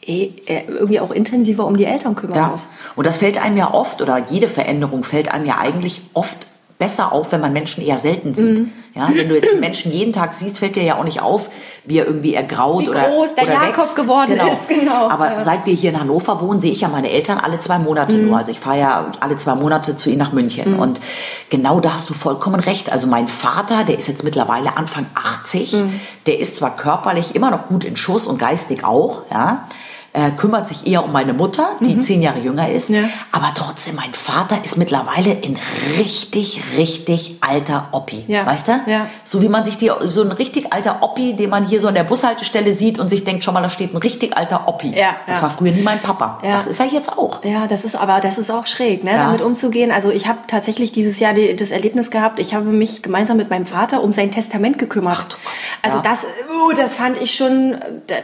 eh, 0.06 0.32
äh, 0.46 0.64
irgendwie 0.68 1.00
auch 1.00 1.12
intensiver 1.12 1.66
um 1.66 1.78
die 1.78 1.86
Eltern 1.86 2.16
kümmern 2.16 2.36
Ja, 2.38 2.48
muss. 2.50 2.68
und 2.96 3.08
das 3.08 3.18
fällt 3.18 3.42
einem 3.44 3.58
ja 3.58 3.74
oft, 3.74 4.02
oder 4.02 4.18
jede 4.30 4.48
Veränderung 4.50 5.04
fällt 5.04 5.34
einem 5.34 5.46
ja 5.46 5.58
eigentlich 5.60 6.02
oft 6.14 6.48
besser 6.80 7.12
auf, 7.12 7.32
wenn 7.32 7.40
man 7.42 7.54
Menschen 7.54 7.84
eher 7.86 7.98
selten 7.98 8.34
sieht. 8.34 8.60
Mhm. 8.60 8.72
Ja, 8.96 9.10
wenn 9.12 9.28
du 9.28 9.36
jetzt 9.36 9.50
einen 9.52 9.60
Menschen 9.60 9.92
jeden 9.92 10.14
Tag 10.14 10.36
siehst, 10.36 10.60
fällt 10.60 10.76
dir 10.76 10.84
ja 10.84 10.98
auch 11.00 11.04
nicht 11.04 11.20
auf, 11.22 11.50
wie 11.86 11.98
er 11.98 12.06
irgendwie 12.06 12.36
ergraut 12.36 12.84
Wie 12.84 12.90
oder, 12.90 13.06
groß 13.10 13.34
der 13.36 13.46
oder 13.46 13.54
Jakob 13.54 13.78
wächst. 13.80 13.96
geworden 13.96 14.40
ist, 14.52 14.70
genau. 14.70 15.10
Aber 15.10 15.32
Ja. 15.32 15.42
seit 15.42 15.66
wir 15.66 15.74
hier 15.74 15.90
in 15.90 16.00
Hannover 16.00 16.40
wohnen, 16.42 16.60
sehe 16.60 16.72
ich 16.72 16.82
ja 16.82 16.90
meine 16.90 17.10
Eltern 17.10 17.40
alle 17.40 17.58
zwei 17.60 17.80
Monate 17.80 18.16
Mhm. 18.18 18.28
nur. 18.28 18.38
Also 18.38 18.52
ich 18.52 18.60
fahre 18.60 18.80
ja 18.80 19.12
alle 19.20 19.36
zwei 19.36 19.56
Monate 19.56 19.96
zu 19.96 20.10
ihnen 20.10 20.20
nach 20.20 20.32
München. 20.32 20.80
Und 20.80 21.02
genau 21.50 21.80
da 21.80 21.94
hast 21.96 22.10
du 22.10 22.14
vollkommen 22.14 22.60
recht. 22.60 22.92
Also 22.92 23.08
mein 23.08 23.28
Vater, 23.28 23.84
der 23.84 23.98
ist 23.98 24.08
jetzt 24.08 24.24
mittlerweile 24.24 24.78
Anfang 24.78 25.08
80, 25.16 25.74
Mhm. 25.74 26.00
der 26.28 26.40
ist 26.40 26.58
zwar 26.58 26.76
körperlich 26.76 27.34
immer 27.36 27.50
noch 27.50 27.68
gut 27.68 27.84
in 27.86 27.96
Schuss 27.96 28.28
und 28.28 28.38
geistig 28.38 28.86
auch, 28.86 29.24
ja, 29.32 29.68
äh, 30.14 30.32
kümmert 30.32 30.68
sich 30.68 30.86
eher 30.86 31.04
um 31.04 31.12
meine 31.12 31.34
Mutter, 31.34 31.70
die 31.80 31.98
zehn 32.00 32.22
Jahre 32.22 32.40
jünger 32.40 32.70
ist. 32.70 32.92
Mhm. 32.92 32.96
Ja. 32.96 33.04
Aber 33.32 33.52
trotzdem, 33.56 33.96
mein 33.96 34.14
Vater 34.14 34.64
ist 34.64 34.78
mittlerweile 34.78 35.32
ein 35.32 35.58
richtig, 35.98 36.62
richtig 36.78 37.38
alter 37.42 37.90
Oppi. 37.92 38.24
Ja. 38.28 38.46
Weißt 38.46 38.68
du? 38.68 38.74
Ja. 38.86 39.08
So 39.24 39.42
wie 39.42 39.50
man 39.50 39.66
sich 39.66 39.78
die, 39.78 39.92
so 40.08 40.22
ein 40.22 40.32
richtig 40.32 40.72
alter 40.72 41.02
Oppi, 41.02 41.34
den 41.34 41.50
man 41.50 41.66
hier 41.66 41.80
so 41.80 41.88
an 41.88 41.96
der 41.96 42.04
Bushaltestelle 42.04 42.74
sieht 42.74 43.00
und 43.00 43.10
sich 43.10 43.24
denkt, 43.24 43.44
schon 43.44 43.56
mal, 43.56 43.64
da 43.64 43.70
steht 43.70 43.94
ein 43.94 43.98
richtig 43.98 44.38
alter 44.38 44.68
Oppi. 44.68 44.94
Ja, 44.96 45.16
Das 45.26 45.42
war 45.42 45.50
früher 45.50 45.72
nie 45.72 45.82
mein 45.82 46.00
Papa. 46.00 46.38
Das 46.44 46.68
ist 46.68 46.80
er 46.80 46.86
jetzt 46.88 47.18
auch. 47.18 47.44
Ja, 47.44 47.66
das 47.66 47.84
ist 47.84 47.96
aber 47.96 48.20
das 48.20 48.38
ist 48.38 48.52
auch 48.52 48.68
schräg, 48.68 49.04
ne, 49.04 49.14
damit 49.16 49.42
umzugehen. 49.42 49.92
Also 49.92 50.12
ich 50.12 50.28
habe 50.28 50.40
tatsächlich 50.48 50.92
dieses 50.92 51.20
Jahr 51.20 51.34
die, 51.34 51.56
das 51.56 51.72
Erlebnis 51.72 52.12
gehabt. 52.12 52.40
Ich 52.40 52.54
habe 52.54 52.66
mich 52.66 53.02
gemeinsam 53.02 53.38
mit 53.38 53.50
meinem 53.50 53.66
Vater 53.66 54.04
um 54.04 54.14
sein 54.14 54.32
Testament 54.32 54.78
gekümmert. 54.78 55.18
du 55.18 55.30
Gott. 55.30 55.38
Also 55.82 56.00
das, 56.00 56.24
uh, 56.24 56.74
das 56.74 56.94
fand 56.94 57.20
ich 57.20 57.34
schon. 57.34 57.78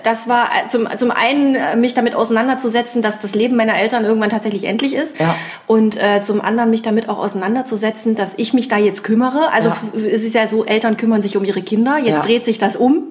Das 0.04 0.28
war 0.28 0.50
zum 0.68 0.88
zum 0.98 1.12
einen 1.12 1.56
äh, 1.56 1.76
mich 1.82 1.94
damit 1.94 2.16
auseinanderzusetzen, 2.16 3.02
dass 3.02 3.20
das 3.20 3.34
Leben 3.36 3.56
meiner 3.56 3.76
Eltern 3.78 4.06
irgendwann 4.06 4.30
tatsächlich 4.30 4.66
endlich 4.66 4.94
ist. 4.94 5.20
Ja. 5.20 5.36
Und 5.68 5.98
äh, 5.98 6.24
zum 6.24 6.42
anderen 6.42 6.70
mich 6.70 6.82
damit 6.82 7.10
auch 7.10 7.18
auseinanderzusetzen, 7.18 8.16
dass 8.16 8.34
ich 8.38 8.54
mich 8.54 8.68
da 8.68 8.78
jetzt 8.78 9.04
kümmere. 9.04 9.52
Also 9.52 9.70
Ja. 9.70 9.76
es 9.96 10.24
ist 10.24 10.34
ja 10.36 10.48
so, 10.48 10.66
Eltern 10.66 10.98
kümmern 10.98 11.22
sich 11.22 11.38
um 11.38 11.44
ihre 11.44 11.62
Kinder. 11.62 11.98
Jetzt 11.98 12.08
Ja. 12.10 12.22
dreht 12.22 12.46
sich 12.46 12.58
das 12.58 12.76
um. 12.76 13.04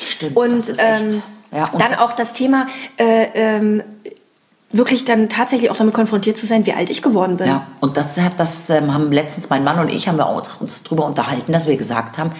Stimmt, 0.00 0.36
Und 0.36 0.52
das 0.52 0.68
ist 0.68 0.82
echt. 0.82 1.02
ähm, 1.02 1.22
Ja, 1.52 1.68
und- 1.72 1.80
dann 1.82 1.94
auch 1.96 2.12
das 2.12 2.32
Thema, 2.32 2.66
äh, 2.96 3.26
ähm, 3.34 3.82
wirklich 4.72 5.04
dann 5.04 5.28
tatsächlich 5.28 5.68
auch 5.70 5.76
damit 5.76 5.94
konfrontiert 5.94 6.38
zu 6.38 6.46
sein, 6.46 6.64
wie 6.64 6.72
alt 6.72 6.90
ich 6.90 7.02
geworden 7.02 7.38
bin. 7.38 7.48
Ja, 7.48 7.66
und 7.80 7.96
das 7.96 8.20
hat 8.20 8.34
das 8.38 8.70
ähm, 8.70 8.94
haben 8.94 9.10
letztens 9.10 9.50
mein 9.50 9.64
Mann 9.64 9.80
und 9.80 9.88
ich 9.88 10.06
haben 10.06 10.16
wir 10.16 10.26
auch 10.26 10.60
uns 10.60 10.84
drüber 10.84 11.06
unterhalten, 11.06 11.52
dass 11.52 11.66
wir 11.66 11.76
gesagt 11.76 12.18
haben, 12.18 12.30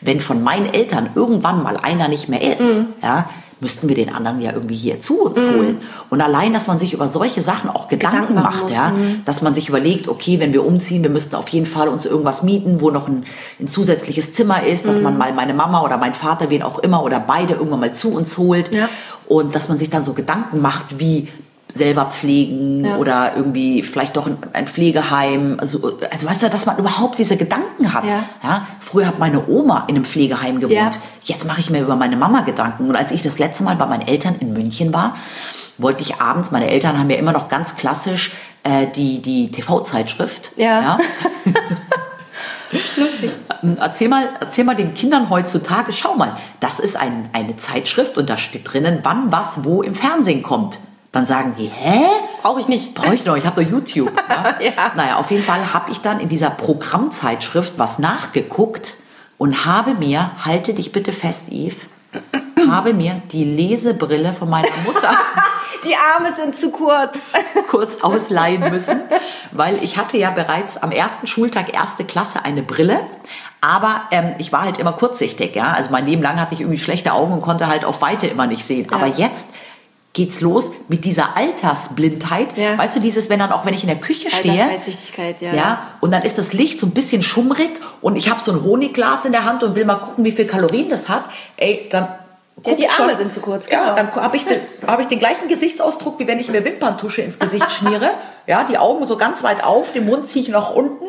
wenn 0.00 0.20
von 0.20 0.44
meinen 0.44 0.72
Eltern 0.72 1.10
irgendwann 1.16 1.60
mal 1.62 1.76
einer 1.76 2.06
nicht 2.06 2.28
mehr 2.28 2.40
ist, 2.40 2.60
Mhm. 2.78 2.86
ja, 3.02 3.28
müssten 3.62 3.88
wir 3.88 3.94
den 3.94 4.12
anderen 4.12 4.40
ja 4.40 4.52
irgendwie 4.52 4.74
hier 4.74 4.98
zu 5.00 5.22
uns 5.22 5.46
holen. 5.46 5.78
Und 6.10 6.20
allein, 6.20 6.52
dass 6.52 6.66
man 6.66 6.78
sich 6.80 6.92
über 6.92 7.06
solche 7.06 7.40
Sachen 7.40 7.70
auch 7.70 7.88
Gedanken, 7.88 8.34
Gedanken 8.34 8.42
macht, 8.42 8.62
muss, 8.64 8.72
ja, 8.72 8.90
mhm. 8.90 9.22
dass 9.24 9.40
man 9.40 9.54
sich 9.54 9.68
überlegt, 9.68 10.08
okay, 10.08 10.40
wenn 10.40 10.52
wir 10.52 10.66
umziehen, 10.66 11.02
wir 11.02 11.10
müssten 11.10 11.36
auf 11.36 11.48
jeden 11.48 11.66
Fall 11.66 11.88
uns 11.88 12.04
irgendwas 12.04 12.42
mieten, 12.42 12.80
wo 12.80 12.90
noch 12.90 13.08
ein, 13.08 13.24
ein 13.60 13.68
zusätzliches 13.68 14.32
Zimmer 14.32 14.64
ist, 14.64 14.86
dass 14.86 14.98
Mhm. 14.98 15.04
man 15.04 15.18
mal 15.18 15.32
meine 15.32 15.54
Mama 15.54 15.82
oder 15.82 15.96
mein 15.96 16.12
Vater, 16.12 16.50
wen 16.50 16.62
auch 16.62 16.80
immer 16.80 17.04
oder 17.04 17.20
beide 17.20 17.54
irgendwann 17.54 17.80
mal 17.80 17.94
zu 17.94 18.12
uns 18.12 18.36
holt. 18.36 18.74
Ja. 18.74 18.88
Und 19.28 19.54
dass 19.54 19.68
man 19.68 19.78
sich 19.78 19.88
dann 19.88 20.02
so 20.02 20.12
Gedanken 20.12 20.60
macht, 20.60 20.98
wie 20.98 21.28
selber 21.72 22.06
pflegen 22.06 22.84
Ja. 22.84 22.96
oder 22.96 23.36
irgendwie 23.36 23.82
vielleicht 23.82 24.16
doch 24.16 24.28
ein, 24.52 24.66
Pflegeheim. 24.66 25.56
Also, 25.60 25.98
also 26.10 26.26
weißt 26.26 26.42
du, 26.42 26.50
dass 26.50 26.66
man 26.66 26.78
überhaupt 26.78 27.18
diese 27.18 27.36
Gedanken 27.36 27.92
hat. 27.92 28.04
Ja. 28.04 28.66
Früher 28.80 29.06
hat 29.06 29.18
meine 29.18 29.48
Oma 29.48 29.84
in 29.88 29.96
einem 29.96 30.04
Pflegeheim 30.04 30.60
gewohnt. 30.60 30.72
Ja. 30.74 30.90
Jetzt 31.24 31.46
mache 31.46 31.60
ich 31.60 31.70
mir 31.70 31.80
über 31.80 31.96
meine 31.96 32.16
Mama 32.16 32.42
Gedanken. 32.42 32.88
Und 32.88 32.96
als 32.96 33.12
ich 33.12 33.22
das 33.22 33.38
letzte 33.38 33.64
Mal 33.64 33.76
bei 33.76 33.86
meinen 33.86 34.06
Eltern 34.06 34.36
in 34.40 34.52
München 34.52 34.92
war, 34.92 35.16
wollte 35.78 36.02
ich 36.02 36.20
abends, 36.20 36.50
meine 36.50 36.68
Eltern 36.68 36.98
haben 36.98 37.10
ja 37.10 37.16
immer 37.16 37.32
noch 37.32 37.48
ganz 37.48 37.76
klassisch 37.76 38.32
äh, 38.62 38.86
die, 38.94 39.22
die 39.22 39.50
TV-Zeitschrift. 39.50 40.52
Ja. 40.56 40.98
Lustig. 42.96 43.30
Erzähl 43.78 44.08
mal, 44.08 44.28
erzähl 44.40 44.64
mal 44.64 44.74
den 44.74 44.94
Kindern 44.94 45.28
heutzutage, 45.30 45.92
schau 45.92 46.14
mal, 46.14 46.36
das 46.60 46.80
ist 46.80 46.96
ein, 46.96 47.28
eine 47.32 47.56
Zeitschrift 47.56 48.16
und 48.16 48.30
da 48.30 48.36
steht 48.36 48.72
drinnen, 48.72 49.00
wann 49.02 49.30
was 49.30 49.64
wo 49.64 49.82
im 49.82 49.94
Fernsehen 49.94 50.42
kommt. 50.42 50.78
Dann 51.12 51.26
sagen 51.26 51.54
die, 51.58 51.66
hä? 51.66 52.00
Brauche 52.40 52.60
ich 52.60 52.68
nicht. 52.68 52.94
Brauche 52.94 53.14
ich 53.14 53.24
noch, 53.26 53.36
ich 53.36 53.44
habe 53.44 53.62
doch 53.62 53.70
YouTube. 53.70 54.10
Ja? 54.28 54.56
Ja. 54.60 54.92
Naja, 54.96 55.16
auf 55.16 55.30
jeden 55.30 55.42
Fall 55.44 55.72
habe 55.74 55.90
ich 55.90 56.00
dann 56.00 56.20
in 56.20 56.28
dieser 56.28 56.50
Programmzeitschrift 56.50 57.78
was 57.78 57.98
nachgeguckt 57.98 58.96
und 59.36 59.66
habe 59.66 59.94
mir, 59.94 60.30
halte 60.44 60.72
dich 60.72 60.92
bitte 60.92 61.12
fest, 61.12 61.46
Eve, 61.50 61.76
habe 62.70 62.94
mir 62.94 63.20
die 63.30 63.44
Lesebrille 63.44 64.32
von 64.32 64.48
meiner 64.48 64.68
Mutter 64.84 65.10
Die 65.84 65.96
Arme 65.96 66.32
sind 66.32 66.56
zu 66.56 66.70
kurz. 66.70 67.18
kurz 67.68 68.02
ausleihen 68.02 68.70
müssen, 68.70 69.00
weil 69.50 69.82
ich 69.82 69.96
hatte 69.96 70.16
ja 70.16 70.30
bereits 70.30 70.76
am 70.76 70.92
ersten 70.92 71.26
Schultag 71.26 71.74
erste 71.74 72.04
Klasse 72.04 72.44
eine 72.44 72.62
Brille, 72.62 73.00
aber 73.60 74.02
ähm, 74.12 74.34
ich 74.38 74.52
war 74.52 74.62
halt 74.62 74.78
immer 74.78 74.92
kurzsichtig, 74.92 75.56
ja. 75.56 75.72
Also 75.72 75.90
mein 75.90 76.06
Leben 76.06 76.22
lang 76.22 76.40
hatte 76.40 76.54
ich 76.54 76.60
irgendwie 76.60 76.78
schlechte 76.78 77.12
Augen 77.12 77.32
und 77.32 77.42
konnte 77.42 77.66
halt 77.66 77.84
auf 77.84 78.00
Weite 78.00 78.28
immer 78.28 78.46
nicht 78.46 78.64
sehen. 78.64 78.92
Aber 78.92 79.06
jetzt 79.06 79.48
geht's 80.14 80.40
los 80.40 80.70
mit 80.88 81.04
dieser 81.04 81.36
Altersblindheit. 81.36 82.56
Ja. 82.58 82.76
Weißt 82.76 82.96
du, 82.96 83.00
dieses, 83.00 83.30
wenn 83.30 83.38
dann 83.38 83.50
auch, 83.52 83.64
wenn 83.64 83.74
ich 83.74 83.82
in 83.82 83.88
der 83.88 83.98
Küche 84.00 84.30
stehe, 84.30 84.54
ja. 85.40 85.52
ja, 85.54 85.82
und 86.00 86.12
dann 86.12 86.22
ist 86.22 86.38
das 86.38 86.52
Licht 86.52 86.78
so 86.78 86.86
ein 86.86 86.90
bisschen 86.90 87.22
schummrig 87.22 87.70
und 88.00 88.16
ich 88.16 88.28
habe 88.30 88.40
so 88.40 88.52
ein 88.52 88.62
Honigglas 88.62 89.24
in 89.24 89.32
der 89.32 89.44
Hand 89.44 89.62
und 89.62 89.74
will 89.74 89.84
mal 89.84 89.96
gucken, 89.96 90.24
wie 90.24 90.32
viel 90.32 90.46
Kalorien 90.46 90.88
das 90.88 91.08
hat. 91.08 91.24
Ey, 91.56 91.88
dann 91.90 92.08
Ja, 92.66 92.74
die 92.74 92.88
Arme 92.88 93.08
schon- 93.10 93.16
sind 93.16 93.32
zu 93.32 93.40
kurz, 93.40 93.68
Ja, 93.70 93.94
genau. 93.94 93.96
dann 93.96 94.14
habe 94.22 94.36
ich, 94.36 94.44
den, 94.44 94.60
hab 94.86 95.00
ich 95.00 95.06
den 95.06 95.18
gleichen 95.18 95.48
Gesichtsausdruck, 95.48 96.18
wie 96.18 96.26
wenn 96.26 96.38
ich 96.38 96.48
mir 96.48 96.64
Wimperntusche 96.64 97.22
ins 97.22 97.38
Gesicht 97.38 97.70
schmiere. 97.72 98.10
Ja, 98.44 98.64
die 98.64 98.76
Augen 98.76 99.04
so 99.06 99.16
ganz 99.16 99.44
weit 99.44 99.62
auf, 99.62 99.92
den 99.92 100.04
Mund 100.04 100.28
ziehe 100.28 100.42
ich 100.42 100.48
nach 100.50 100.74
unten 100.74 101.04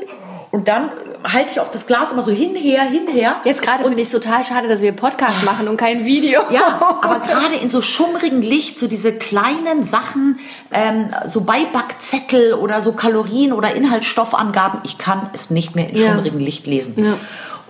und 0.53 0.67
dann 0.67 0.91
halte 1.23 1.51
ich 1.53 1.59
auch 1.59 1.69
das 1.71 1.87
Glas 1.87 2.11
immer 2.11 2.21
so 2.21 2.31
hinher, 2.31 2.83
hinher. 2.83 3.35
Jetzt 3.43 3.63
gerade 3.63 3.83
finde 3.83 3.99
ich 4.01 4.07
es 4.07 4.11
total 4.13 4.43
schade, 4.45 4.67
dass 4.67 4.81
wir 4.81 4.91
Podcast 4.91 5.43
machen 5.43 5.67
und 5.67 5.77
kein 5.77 6.05
Video. 6.05 6.41
Ja, 6.51 6.99
aber 7.01 7.19
gerade 7.27 7.55
in 7.59 7.69
so 7.69 7.81
schummrigem 7.81 8.41
Licht, 8.41 8.77
so 8.77 8.85
diese 8.87 9.13
kleinen 9.13 9.83
Sachen, 9.83 10.39
ähm, 10.71 11.07
so 11.27 11.41
Beibackzettel 11.41 12.53
oder 12.53 12.81
so 12.81 12.91
Kalorien 12.91 13.51
oder 13.51 13.73
Inhaltsstoffangaben, 13.73 14.81
ich 14.83 14.99
kann 14.99 15.29
es 15.33 15.49
nicht 15.49 15.75
mehr 15.75 15.89
in 15.89 15.97
Ja. 15.97 16.13
schummrigem 16.13 16.39
Licht 16.39 16.67
lesen. 16.67 16.93
Ja. 17.03 17.13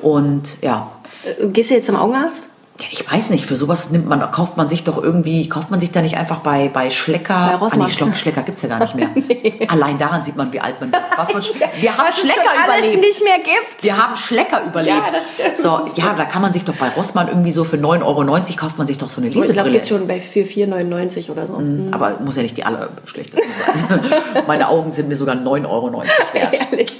Und 0.01 0.61
ja, 0.61 0.91
Äh, 1.39 1.47
Gehst 1.47 1.69
du 1.69 1.75
jetzt 1.75 1.85
zum 1.85 1.95
Augenarzt? 1.95 2.49
Ja, 2.83 2.89
ich 2.91 3.11
weiß 3.11 3.29
nicht, 3.29 3.45
für 3.45 3.55
sowas 3.55 3.89
nimmt 3.91 4.07
man, 4.07 4.19
kauft 4.31 4.57
man 4.57 4.67
sich 4.69 4.83
doch 4.83 5.01
irgendwie, 5.01 5.47
kauft 5.47 5.71
man 5.71 5.79
sich 5.79 5.91
da 5.91 6.01
nicht 6.01 6.17
einfach 6.17 6.39
bei, 6.39 6.69
bei 6.69 6.89
Schlecker. 6.89 7.57
Bei. 7.59 7.67
Ah, 7.67 7.75
nee, 7.75 7.89
Schlecker, 7.89 8.15
Schlecker 8.15 8.41
gibt's 8.43 8.61
ja 8.61 8.69
gar 8.69 8.79
nicht 8.79 8.95
mehr. 8.95 9.09
Allein 9.69 9.97
daran 9.97 10.23
sieht 10.23 10.35
man, 10.35 10.51
wie 10.51 10.59
alt 10.59 10.79
man. 10.81 10.91
Was 11.15 11.33
man, 11.33 11.43
wir 11.81 11.97
haben 11.97 12.07
es 12.09 12.19
Schlecker 12.19 12.51
überlebt. 12.65 13.01
nicht 13.01 13.23
mehr 13.23 13.37
gibt. 13.37 13.83
Wir 13.83 13.97
haben 13.97 14.15
Schlecker 14.15 14.63
überlebt. 14.65 14.97
Ja, 15.05 15.11
das 15.11 15.31
stimmt. 15.31 15.57
So, 15.57 15.81
ja, 15.95 16.13
da 16.13 16.25
kann 16.25 16.41
man 16.41 16.53
sich 16.53 16.65
doch 16.65 16.75
bei 16.75 16.89
Rossmann 16.89 17.27
irgendwie 17.27 17.51
so 17.51 17.63
für 17.63 17.77
9,90 17.77 18.03
Euro 18.03 18.23
kauft 18.57 18.77
man 18.77 18.87
sich 18.87 18.97
doch 18.97 19.09
so 19.09 19.21
eine 19.21 19.27
Ich 19.27 19.33
glaube, 19.33 19.47
Lesebrille. 19.47 19.77
jetzt 19.77 19.89
schon 19.89 20.07
bei 20.07 20.19
für 20.19 20.41
4,99 20.41 21.29
oder 21.31 21.47
so. 21.47 21.61
Aber 21.91 22.17
muss 22.19 22.35
ja 22.35 22.43
nicht 22.43 22.57
die 22.57 22.63
allerschlechteste 22.63 23.47
sein. 23.51 24.01
Meine 24.47 24.67
Augen 24.67 24.91
sind 24.91 25.07
mir 25.07 25.15
sogar 25.15 25.35
9,90 25.35 25.69
Euro 25.69 26.03
wert. 26.33 26.53
Ehrlich. 26.71 26.91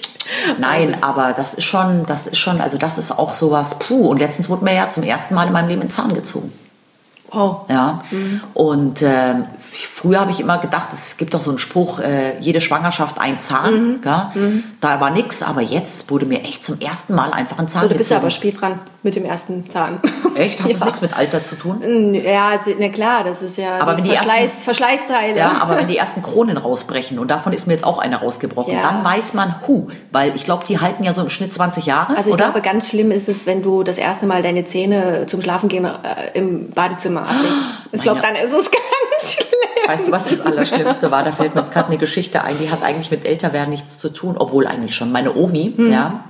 Nein, 0.58 0.98
aber 1.02 1.34
das 1.34 1.54
ist 1.54 1.63
schon, 1.63 2.06
das 2.06 2.28
ist 2.28 2.38
schon, 2.38 2.62
also 2.62 2.78
das 2.78 2.98
ist 2.98 3.12
auch 3.12 3.34
sowas, 3.34 3.80
puh. 3.80 4.08
Und 4.10 4.19
letztens 4.19 4.50
wurde 4.50 4.63
mir 4.63 4.74
ja 4.74 4.89
zum 4.89 5.04
ersten 5.04 5.36
Mal 5.36 5.48
in 5.48 5.54
meinem 5.54 5.67
Leben 5.74 5.84
ein 5.84 5.90
Zahn 5.90 6.14
gezogen. 6.14 6.52
Oh. 7.32 7.62
Ja. 7.68 8.04
Und 8.54 9.02
ähm, 9.02 9.46
früher 9.72 10.20
habe 10.20 10.32
ich 10.32 10.40
immer 10.40 10.60
gedacht, 10.60 10.90
es 10.94 11.18
gibt 11.18 11.34
doch 11.34 11.42
so 11.42 11.50
einen 11.50 11.58
Spruch, 11.60 12.00
äh, 12.00 12.38
jede 12.40 12.62
Schwangerschaft 12.62 13.20
ein 13.20 13.40
Zahn. 13.40 14.02
Ja? 14.06 14.32
Da 14.80 15.02
war 15.02 15.10
nix, 15.10 15.42
aber 15.42 15.62
jetzt 15.62 16.12
wurde 16.12 16.28
mir 16.28 16.44
echt 16.44 16.64
zum 16.64 16.80
ersten 16.80 17.16
Mal 17.16 17.32
einfach 17.32 17.58
ein 17.58 17.68
Zahn 17.68 17.84
So, 17.84 17.90
du 17.90 17.96
bist 17.96 18.12
ja 18.12 18.18
gezogen. 18.18 18.26
aber 18.26 18.30
spät 18.30 18.62
dran 18.62 18.80
mit 19.04 19.16
dem 19.16 19.26
ersten 19.26 19.70
Zahn. 19.70 20.00
Echt? 20.36 20.63
Hat 20.63 20.70
das 20.72 20.80
Ja. 20.80 20.86
nichts 20.86 21.02
mit 21.02 21.16
Alter 21.16 21.44
zu 21.44 21.56
tun? 21.56 21.82
Ja, 22.13 22.60
na 22.80 22.89
klar, 22.89 23.24
das 23.24 23.42
ist 23.42 23.58
ja 23.58 23.78
Aber 23.80 23.98
wenn 23.98 24.04
die 24.06 24.12
Verschleiß, 24.12 24.42
ersten- 24.52 24.63
Verschleißteile. 24.63 25.38
Ja, 25.38 25.58
aber 25.62 25.78
wenn 25.78 25.88
die 25.94 25.98
ersten 25.98 26.22
Kronen 26.24 26.58
rausbrechen 26.58 27.20
und 27.20 27.28
davon 27.30 27.54
ist 27.54 27.68
mir 27.68 27.74
jetzt 27.74 27.84
auch 27.86 28.00
eine 28.00 28.16
rausgebrochen, 28.18 28.74
Ja. 28.74 28.82
dann 28.82 29.04
weiß 29.04 29.34
man, 29.34 29.56
hu, 29.68 29.88
weil 30.12 30.36
ich 30.36 30.46
glaube, 30.46 30.63
die 30.68 30.80
halten 30.80 31.04
ja 31.04 31.12
so 31.13 31.22
im 31.22 31.30
Schnitt 31.30 31.54
20 31.54 31.86
Jahre, 31.86 32.16
Also 32.18 32.30
ich 32.30 32.34
oder? 32.36 32.46
glaube, 32.46 32.62
ganz 32.62 32.89
schlimm 32.89 33.12
ist 33.12 33.28
es, 33.30 33.46
wenn 33.46 33.62
du 33.62 33.84
das 33.84 33.98
erste 33.98 34.26
Mal 34.26 34.42
deine 34.42 34.66
Zähne 34.66 35.26
zum 35.28 35.42
Schlafengehen 35.42 35.86
äh, 35.86 35.89
im 36.34 36.70
Badezimmer 36.72 37.22
ablegst. 37.22 37.54
Ich 37.92 38.02
glaube, 38.02 38.22
dann 38.22 38.36
ist 38.36 38.54
es 38.54 38.72
ganz 38.72 39.34
schlimm. 39.34 39.48
Weißt 39.86 40.08
du, 40.08 40.12
was 40.13 40.24
das 40.30 40.46
Allerschlimmste 40.46 41.12
war? 41.12 41.24
Da 41.26 41.34
fällt 41.34 41.56
mir 41.56 41.62
jetzt 41.62 41.74
gerade 41.74 41.89
eine 41.89 41.98
Geschichte 41.98 42.42
ein, 42.44 42.56
die 42.58 42.72
hat 42.72 42.84
eigentlich 42.84 43.12
mit 43.12 43.26
Älterwerden 43.26 43.70
nichts 43.70 43.98
zu 43.98 44.08
tun, 44.08 44.36
obwohl 44.39 44.66
eigentlich 44.66 44.96
schon. 44.96 45.12
Meine 45.12 45.36
Omi, 45.36 45.74
Hm. 45.76 45.92
ja, 45.92 46.24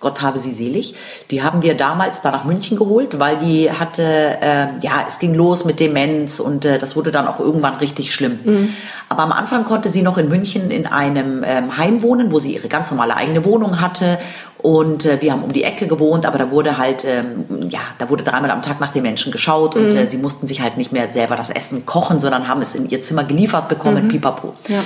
Gott 0.00 0.22
habe 0.22 0.38
sie 0.38 0.52
selig, 0.52 0.94
die 1.30 1.42
haben 1.42 1.62
wir 1.62 1.76
damals 1.76 2.22
da 2.22 2.30
nach 2.30 2.44
München 2.44 2.78
geholt, 2.78 3.18
weil 3.18 3.36
die 3.36 3.70
hatte, 3.70 4.02
äh, 4.02 4.66
ja, 4.80 5.04
es 5.06 5.18
ging 5.18 5.34
los 5.34 5.66
mit 5.66 5.78
Demenz 5.78 6.40
und 6.40 6.64
äh, 6.64 6.78
das 6.78 6.96
wurde 6.96 7.12
dann 7.12 7.28
auch 7.28 7.38
irgendwann 7.38 7.74
richtig 7.74 8.14
schlimm. 8.14 8.40
Hm. 8.42 8.74
Aber 9.10 9.22
am 9.22 9.32
Anfang 9.32 9.64
konnte 9.64 9.90
sie 9.90 10.02
noch 10.02 10.16
in 10.16 10.28
München 10.28 10.70
in 10.70 10.86
einem 10.86 11.44
ähm, 11.44 11.76
Heim 11.76 12.02
wohnen, 12.02 12.32
wo 12.32 12.38
sie 12.38 12.54
ihre 12.54 12.68
ganz 12.68 12.90
normale 12.90 13.14
eigene 13.14 13.44
Wohnung 13.44 13.80
hatte 13.80 14.18
und 14.62 15.06
äh, 15.06 15.20
wir 15.20 15.32
haben 15.32 15.42
um 15.42 15.52
die 15.52 15.64
Ecke 15.64 15.86
gewohnt, 15.86 16.26
aber 16.26 16.38
da 16.38 16.50
wurde 16.50 16.78
halt, 16.78 17.04
ähm, 17.04 17.46
ja, 17.68 17.80
da 17.98 18.10
wurde 18.10 18.24
dreimal 18.24 18.50
am 18.50 18.62
Tag 18.62 18.80
nach 18.80 18.90
den 18.90 19.02
Menschen 19.02 19.32
geschaut 19.32 19.76
und 19.76 19.94
äh, 19.94 20.06
sie 20.06 20.18
mussten 20.18 20.46
sich 20.46 20.60
halt 20.60 20.76
nicht 20.76 20.92
mehr 20.92 21.08
selber 21.08 21.36
das 21.36 21.50
Essen 21.50 21.86
kochen, 21.86 22.20
sondern 22.20 22.48
haben 22.48 22.62
es 22.62 22.74
in 22.74 22.88
ihr 22.88 23.02
Zimmer 23.02 23.24
geliefert 23.24 23.68
bekommen, 23.68 24.08
pipapo. 24.08 24.54
Ja. 24.68 24.84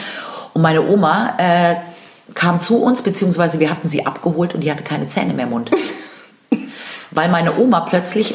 Und 0.52 0.62
meine 0.62 0.86
Oma 0.86 1.34
äh, 1.38 1.76
kam 2.34 2.60
zu 2.60 2.82
uns, 2.82 3.02
beziehungsweise 3.02 3.60
wir 3.60 3.70
hatten 3.70 3.88
sie 3.88 4.06
abgeholt 4.06 4.54
und 4.54 4.60
die 4.60 4.70
hatte 4.70 4.82
keine 4.82 5.08
Zähne 5.08 5.34
mehr 5.34 5.44
im 5.44 5.50
Mund. 5.50 5.70
Weil 7.10 7.28
meine 7.28 7.56
Oma 7.56 7.80
plötzlich, 7.80 8.34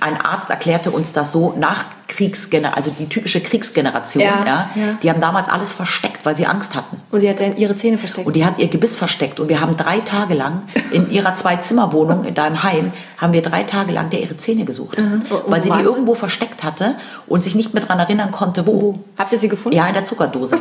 ein 0.00 0.20
Arzt 0.20 0.50
erklärte 0.50 0.90
uns 0.90 1.14
das 1.14 1.32
so, 1.32 1.54
nach 1.58 1.86
Kriegsgeneration, 2.08 2.76
also 2.76 2.90
die 2.90 3.08
typische 3.08 3.40
Kriegsgeneration, 3.40 4.22
Ja, 4.22 4.44
ja, 4.44 4.70
ja. 4.74 4.98
die 5.02 5.08
haben 5.08 5.20
damals 5.22 5.48
alles 5.48 5.72
versteckt, 5.72 6.20
weil 6.24 6.36
sie 6.36 6.44
Angst 6.44 6.74
hatten. 6.74 7.00
Und 7.10 7.20
sie 7.20 7.30
hat 7.30 7.40
dann 7.40 7.56
ihre 7.56 7.74
Zähne 7.74 7.96
versteckt. 7.96 8.26
Und 8.26 8.36
die 8.36 8.44
hat 8.44 8.58
ihr 8.58 8.68
Gebiss 8.68 8.96
versteckt. 8.96 9.40
Und 9.40 9.48
wir 9.48 9.62
haben 9.62 9.78
drei 9.78 10.00
Tage 10.00 10.34
lang 10.34 10.64
in 10.90 11.10
ihrer 11.10 11.36
Zwei-Zimmer-Wohnung 11.36 12.24
in 12.24 12.34
deinem 12.34 12.62
Heim, 12.62 12.92
haben 13.16 13.32
wir 13.32 13.40
drei 13.40 13.62
Tage 13.62 13.92
lang 13.92 14.10
der 14.10 14.20
ihre 14.20 14.36
Zähne 14.36 14.66
gesucht. 14.66 14.98
Und 14.98 15.24
Weil 15.46 15.62
sie 15.62 15.70
die 15.70 15.80
irgendwo 15.80 16.14
versteckt 16.14 16.64
hatte 16.64 16.96
und 17.26 17.42
sich 17.42 17.54
nicht 17.54 17.72
mehr 17.72 17.82
dran 17.82 17.98
erinnern 17.98 18.30
konnte, 18.30 18.66
wo. 18.66 18.98
Habt 19.18 19.32
ihr 19.32 19.38
sie 19.38 19.48
gefunden? 19.48 19.78
Ja, 19.78 19.86
in 19.86 19.94
der 19.94 20.04
Zuckerdose. 20.04 20.58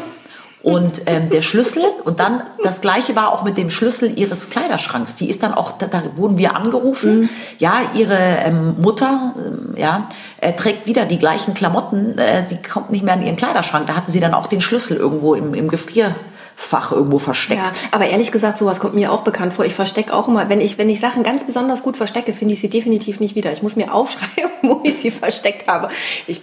Und 0.64 1.02
ähm, 1.08 1.30
der 1.32 1.42
Schlüssel, 1.42 1.82
und 2.04 2.20
dann 2.20 2.44
das 2.64 2.82
gleiche 2.82 3.16
war 3.16 3.34
auch 3.34 3.44
mit 3.44 3.58
dem 3.58 3.70
Schlüssel 3.72 4.18
ihres 4.20 4.50
Kleiderschranks. 4.52 5.16
Die 5.16 5.28
ist 5.30 5.42
dann 5.42 5.54
auch, 5.56 5.72
da, 5.78 5.88
da 5.88 6.04
wurden 6.16 6.38
wir 6.38 6.56
angerufen. 6.56 7.30
Ja, 7.58 7.82
ihre 7.96 8.18
ähm, 8.46 8.76
Mutter 8.80 9.34
ähm, 9.38 9.74
ja, 9.76 10.08
äh, 10.40 10.54
trägt 10.54 10.86
wieder 10.86 11.06
die 11.06 11.18
gleichen 11.18 11.56
Klamotten. 11.56 12.18
Äh, 12.20 12.48
sie 12.48 12.58
kommt 12.62 12.92
nicht 12.92 13.04
mehr 13.04 13.16
an 13.16 13.26
ihren 13.26 13.38
Kleiderschrank. 13.38 13.88
Da 13.88 13.96
hatte 13.96 14.12
sie 14.12 14.20
dann 14.20 14.36
auch 14.36 14.46
den 14.46 14.62
Schlüssel 14.62 14.98
irgendwo 14.98 15.34
im, 15.34 15.56
im 15.56 15.68
Gefrierfach 15.68 16.92
irgendwo 16.92 17.18
Ja, 17.18 17.24
versteckt. 17.24 17.84
aber 17.92 18.06
ehrlich 18.06 18.32
gesagt, 18.32 18.60
sowas 18.60 18.80
kommt 18.80 18.94
mir 18.94 19.12
auch 19.12 19.22
bekannt 19.22 19.54
vor. 19.54 19.66
Ich 19.66 19.74
verstecke 19.74 20.14
auch 20.14 20.28
immer, 20.28 20.48
wenn 20.50 20.62
ich, 20.62 20.78
wenn 20.78 20.90
ich 20.90 21.00
Sachen 21.00 21.24
ganz 21.24 21.44
besonders 21.44 21.82
gut 21.82 21.98
verstecke, 21.98 22.34
finde 22.34 22.54
ich 22.54 22.62
sie 22.62 22.70
definitiv 22.70 23.20
nicht 23.20 23.34
wieder. 23.36 23.52
Ich 23.52 23.64
muss 23.64 23.76
mir 23.76 23.92
aufschreiben, 23.94 24.52
wo 24.62 24.82
ich 24.84 24.96
sie 25.00 25.10
versteckt 25.10 25.68
habe. 25.68 25.90
Ich 26.28 26.42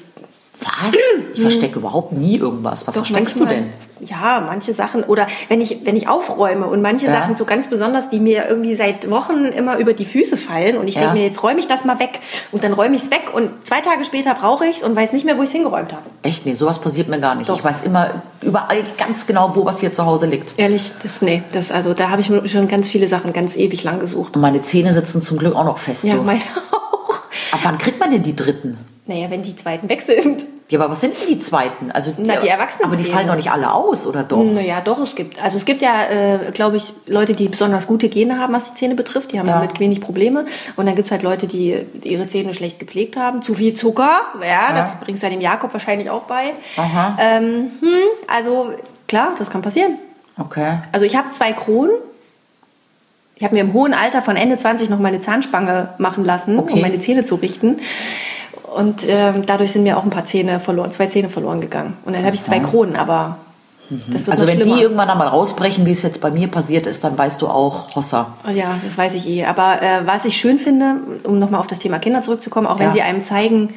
Was? 0.60 0.94
Ich 1.34 1.40
verstecke 1.40 1.78
überhaupt 1.78 2.12
nie 2.12 2.36
irgendwas. 2.36 2.86
Was 2.86 2.94
Doch, 2.94 3.04
versteckst 3.06 3.36
du 3.36 3.40
manchmal- 3.44 3.62
denn? 3.64 3.72
Ja, 4.00 4.40
manche 4.46 4.72
Sachen. 4.74 5.02
Oder 5.02 5.26
wenn 5.48 5.60
ich, 5.60 5.78
wenn 5.84 5.96
ich 5.96 6.08
aufräume 6.08 6.66
und 6.66 6.82
manche 6.82 7.06
Ja. 7.06 7.12
Sachen 7.12 7.36
so 7.36 7.44
ganz 7.44 7.68
besonders, 7.68 8.10
die 8.10 8.20
mir 8.20 8.46
irgendwie 8.48 8.76
seit 8.76 9.10
Wochen 9.10 9.44
immer 9.46 9.78
über 9.78 9.92
die 9.92 10.04
Füße 10.04 10.36
fallen 10.36 10.76
und 10.76 10.86
ich 10.88 10.94
Ja. 10.94 11.00
denke 11.02 11.16
mir, 11.16 11.24
jetzt 11.24 11.42
räume 11.42 11.58
ich 11.60 11.66
das 11.66 11.84
mal 11.84 11.98
weg. 11.98 12.20
Und 12.52 12.62
dann 12.64 12.72
räume 12.72 12.94
ich 12.96 13.02
es 13.02 13.10
weg 13.10 13.30
und 13.34 13.50
zwei 13.66 13.80
Tage 13.80 14.04
später 14.04 14.34
brauche 14.34 14.66
ich 14.66 14.78
es 14.78 14.82
und 14.84 14.94
weiß 14.94 15.12
nicht 15.12 15.24
mehr, 15.24 15.36
wo 15.36 15.42
ich 15.42 15.48
es 15.48 15.52
hingeräumt 15.54 15.92
habe. 15.92 16.02
Echt? 16.22 16.46
Nee, 16.46 16.54
sowas 16.54 16.80
passiert 16.80 17.08
mir 17.08 17.18
gar 17.20 17.34
nicht. 17.34 17.48
Doch. 17.48 17.56
Ich 17.58 17.64
weiß 17.64 17.82
immer 17.82 18.22
überall 18.40 18.82
ganz 18.98 19.26
genau, 19.26 19.50
wo 19.54 19.64
was 19.64 19.80
hier 19.80 19.92
zu 19.92 20.06
Hause 20.06 20.26
liegt. 20.26 20.54
Ehrlich, 20.58 20.92
das, 21.02 21.20
nee, 21.20 21.42
das, 21.52 21.70
also 21.72 21.92
da 21.94 22.10
habe 22.10 22.20
ich 22.20 22.30
schon 22.50 22.68
ganz 22.68 22.88
viele 22.88 23.08
Sachen 23.08 23.32
ganz 23.32 23.56
ewig 23.56 23.82
lang 23.84 23.98
gesucht. 23.98 24.36
Und 24.36 24.42
meine 24.42 24.62
Zähne 24.62 24.92
sitzen 24.92 25.22
zum 25.22 25.38
Glück 25.38 25.56
auch 25.56 25.64
noch 25.64 25.78
fest. 25.78 26.04
Ja, 26.04 26.14
du. 26.14 26.22
meine 26.22 26.40
auch. 26.72 27.14
Ab 27.52 27.60
wann 27.64 27.78
kriegt 27.78 27.98
man 27.98 28.10
denn 28.12 28.22
die 28.22 28.36
dritten? 28.36 28.78
Naja, 29.08 29.30
wenn 29.30 29.42
die 29.42 29.56
zweiten 29.56 29.88
weg 29.88 30.02
sind. 30.02 30.44
Ja, 30.68 30.78
aber 30.78 30.90
was 30.90 31.00
sind 31.00 31.14
denn 31.18 31.28
die 31.28 31.40
zweiten? 31.40 31.90
Also 31.92 32.12
Na, 32.18 32.36
die 32.36 32.46
Erwachsenenzähne. 32.48 32.86
Aber 32.92 32.96
die 33.02 33.04
fallen 33.10 33.26
doch 33.26 33.36
nicht 33.36 33.50
alle 33.50 33.72
aus, 33.72 34.06
oder 34.06 34.22
doch? 34.22 34.44
Naja, 34.44 34.82
doch, 34.82 34.98
es 35.00 35.14
gibt. 35.14 35.42
Also 35.42 35.56
es 35.56 35.64
gibt 35.64 35.80
ja, 35.80 36.04
äh, 36.10 36.52
glaube 36.52 36.76
ich, 36.76 36.92
Leute, 37.06 37.32
die 37.32 37.48
besonders 37.48 37.86
gute 37.86 38.10
Gene 38.10 38.38
haben, 38.38 38.52
was 38.52 38.72
die 38.74 38.78
Zähne 38.78 38.94
betrifft. 38.94 39.32
Die 39.32 39.38
haben 39.38 39.46
Ja. 39.48 39.60
damit 39.60 39.80
wenig 39.80 40.02
Probleme. 40.02 40.44
Und 40.76 40.84
dann 40.84 40.94
gibt's 40.94 41.10
halt 41.10 41.22
Leute, 41.22 41.46
die 41.46 41.74
ihre 42.02 42.26
Zähne 42.26 42.52
schlecht 42.52 42.78
gepflegt 42.78 43.16
haben. 43.16 43.40
Zu 43.40 43.54
viel 43.54 43.72
Zucker, 43.72 44.20
ja, 44.46 44.74
das 44.74 45.00
bringst 45.00 45.22
du 45.22 45.26
ja 45.26 45.32
dem 45.32 45.40
Jakob 45.40 45.72
wahrscheinlich 45.72 46.10
auch 46.10 46.24
bei. 46.24 46.52
Aha. 46.76 47.16
Ähm, 47.18 47.70
hm, 47.80 47.94
also 48.26 48.72
klar, 49.06 49.30
das 49.38 49.48
kann 49.50 49.62
passieren. 49.62 49.96
Okay. 50.38 50.80
Also 50.92 51.06
ich 51.06 51.16
habe 51.16 51.30
zwei 51.32 51.54
Kronen. 51.54 51.92
Ich 53.36 53.44
habe 53.44 53.54
mir 53.54 53.60
im 53.60 53.72
hohen 53.72 53.94
Alter 53.94 54.20
von 54.20 54.36
Ende 54.36 54.56
20 54.56 54.90
noch 54.90 54.98
meine 54.98 55.20
Zahnspange 55.20 55.90
machen 55.98 56.24
lassen, 56.26 56.58
Okay. 56.58 56.74
um 56.74 56.80
meine 56.82 56.98
Zähne 56.98 57.24
zu 57.24 57.36
richten. 57.36 57.78
Und 58.78 59.02
ähm, 59.08 59.44
dadurch 59.46 59.72
sind 59.72 59.82
mir 59.82 59.96
auch 59.98 60.04
ein 60.04 60.10
paar 60.10 60.24
Zähne 60.26 60.60
verloren, 60.60 60.92
zwei 60.92 61.06
Zähne 61.06 61.28
verloren 61.28 61.60
gegangen. 61.60 61.94
Und 62.04 62.14
dann 62.14 62.24
habe 62.24 62.34
ich 62.34 62.44
zwei 62.44 62.60
Kronen, 62.60 62.94
aber 62.96 63.36
das 63.90 64.26
wird 64.26 64.30
Also 64.30 64.46
wenn 64.46 64.60
schlimmer. 64.60 64.76
die 64.76 64.82
irgendwann 64.82 65.08
einmal 65.10 65.28
rausbrechen, 65.28 65.84
wie 65.86 65.92
es 65.92 66.02
jetzt 66.02 66.20
bei 66.20 66.30
mir 66.30 66.48
passiert 66.48 66.86
ist, 66.86 67.02
dann 67.04 67.16
weißt 67.18 67.40
du 67.42 67.48
auch, 67.48 67.94
Hossa. 67.96 68.26
Ja, 68.52 68.78
das 68.84 68.96
weiß 68.96 69.14
ich 69.14 69.26
eh. 69.28 69.46
Aber 69.46 69.82
äh, 69.82 70.06
was 70.06 70.24
ich 70.26 70.36
schön 70.36 70.58
finde, 70.58 70.96
um 71.24 71.38
nochmal 71.38 71.60
auf 71.60 71.66
das 71.66 71.78
Thema 71.80 71.98
Kinder 71.98 72.20
zurückzukommen, 72.22 72.66
auch 72.66 72.78
wenn 72.78 72.88
Ja. 72.88 72.92
sie 72.92 73.02
einem 73.02 73.24
zeigen, 73.24 73.72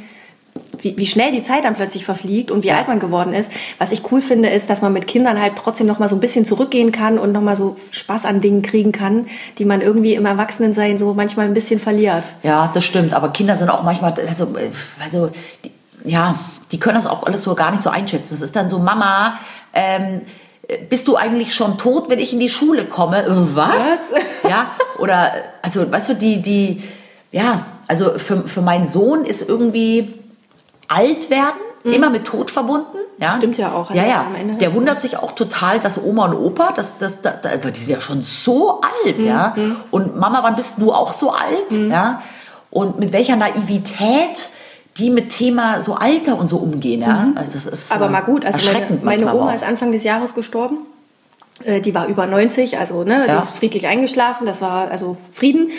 wie, 0.82 0.98
wie 0.98 1.06
schnell 1.06 1.32
die 1.32 1.44
Zeit 1.44 1.64
dann 1.66 1.76
plötzlich 1.76 2.06
verfliegt 2.06 2.52
und 2.52 2.64
wie 2.64 2.68
Ja. 2.70 2.78
alt 2.78 2.88
man 2.88 3.00
geworden 3.00 3.34
ist, 3.34 3.52
was 3.78 3.92
ich 3.92 4.02
cool 4.12 4.22
finde, 4.22 4.50
ist, 4.50 4.70
dass 4.70 4.82
man 4.82 4.94
mit 4.94 5.08
Kindern 5.08 5.40
halt 5.42 5.54
trotzdem 5.56 5.88
nochmal 5.88 6.10
so 6.10 6.16
ein 6.16 6.20
bisschen 6.20 6.46
zurückgehen 6.46 6.92
kann 6.92 7.18
und 7.20 7.32
nochmal 7.32 7.56
so 7.56 7.76
Spaß 7.92 8.26
an 8.26 8.42
Dingen 8.42 8.62
kriegen 8.62 8.92
kann, 8.92 9.28
die 9.58 9.66
man 9.66 9.82
irgendwie 9.82 10.14
im 10.16 10.26
Erwachsenensein 10.26 10.98
so 10.98 11.14
manchmal 11.14 11.46
ein 11.46 11.54
bisschen 11.54 11.80
verliert. 11.80 12.24
Ja, 12.44 12.70
das 12.74 12.84
stimmt. 12.86 13.14
Aber 13.14 13.30
Kinder 13.30 13.56
sind 13.56 13.70
auch 13.70 13.84
manchmal, 13.84 14.14
also, 14.28 14.48
also 15.04 15.30
die, 15.64 15.72
ja, 16.10 16.36
die 16.72 16.80
können 16.80 16.96
das 16.96 17.06
auch 17.08 17.24
alles 17.24 17.44
so 17.44 17.54
gar 17.56 17.72
nicht 17.72 17.84
so 17.84 17.90
einschätzen. 17.90 18.34
Es 18.34 18.42
ist 18.42 18.56
dann 18.56 18.70
so, 18.70 18.80
Mama, 18.80 19.36
ähm, 19.74 20.22
äh, 20.68 20.78
bist 20.90 21.08
du 21.08 21.16
eigentlich 21.16 21.54
schon 21.54 21.78
tot, 21.78 22.10
wenn 22.10 22.20
ich 22.20 22.34
in 22.34 22.40
die 22.40 22.50
Schule 22.50 22.86
komme? 22.86 23.24
Äh, 23.24 23.56
Was? 23.56 24.04
Ja, 24.50 24.72
oder, 24.98 25.32
also, 25.62 25.90
weißt 25.92 26.10
du, 26.10 26.14
die, 26.16 26.42
die, 26.42 26.82
ja, 27.32 27.66
also 27.88 28.18
für, 28.18 28.48
für 28.48 28.62
meinen 28.62 28.88
Sohn 28.88 29.24
ist 29.26 29.48
irgendwie 29.48 30.14
alt 30.92 31.30
werden, 31.30 31.60
immer 31.84 32.10
mit 32.10 32.26
Tod 32.26 32.52
verbunden. 32.52 32.98
Ja? 33.18 33.32
Mhm. 33.34 33.38
Stimmt 33.38 33.58
ja 33.58 33.72
auch, 33.72 33.90
Ja, 33.92 34.06
ja. 34.06 34.26
Der 34.60 34.74
wundert 34.74 35.02
sich 35.02 35.18
auch 35.18 35.32
total, 35.32 35.80
dass 35.80 36.04
Oma 36.04 36.26
und 36.26 36.36
Opa, 36.36 36.74
das, 36.76 37.00
das, 37.00 37.22
das, 37.22 37.36
die 37.42 37.80
sind 37.80 37.94
ja 37.94 38.00
schon 38.02 38.22
so 38.22 38.82
alt, 38.82 39.20
ja. 39.20 39.54
Mhm. 39.56 39.78
Und 39.90 40.16
Mama, 40.18 40.40
wann 40.44 40.56
bist 40.56 40.76
du 40.78 40.94
auch 40.94 41.12
so 41.12 41.32
alt, 41.32 41.72
ja? 41.72 42.22
Und 42.70 43.00
mit 43.00 43.12
welcher 43.14 43.36
Naivität 43.36 44.50
die 44.98 45.10
mit 45.10 45.30
Thema 45.30 45.80
so 45.82 45.96
Alter 45.96 46.38
und 46.38 46.50
so 46.50 46.58
umgehen, 46.58 47.02
ja. 47.02 47.30
Also 47.36 47.54
das 47.54 47.66
ist 47.66 47.90
Mhm. 47.90 47.96
Aber 47.96 48.06
äh, 48.08 48.10
mal 48.10 48.22
gut, 48.22 48.46
also 48.46 48.58
meine, 48.58 48.70
erschreckend 48.70 49.04
meine 49.04 49.24
manchmal 49.26 49.42
Oma 49.44 49.54
ist. 49.54 49.64
Anfang 49.64 49.92
des 49.92 50.04
Jahres 50.04 50.36
gestorben. 50.36 50.78
Äh, 51.64 51.80
Die 51.82 51.96
war 51.96 52.08
über 52.08 52.28
90, 52.28 52.78
also 52.78 53.04
ne, 53.04 53.26
Ja. 53.28 53.38
die 53.38 53.44
ist 53.44 53.56
friedlich 53.56 53.88
eingeschlafen, 53.88 54.46
das 54.46 54.62
war 54.62 54.92
also 54.92 55.16
Frieden. 55.34 55.72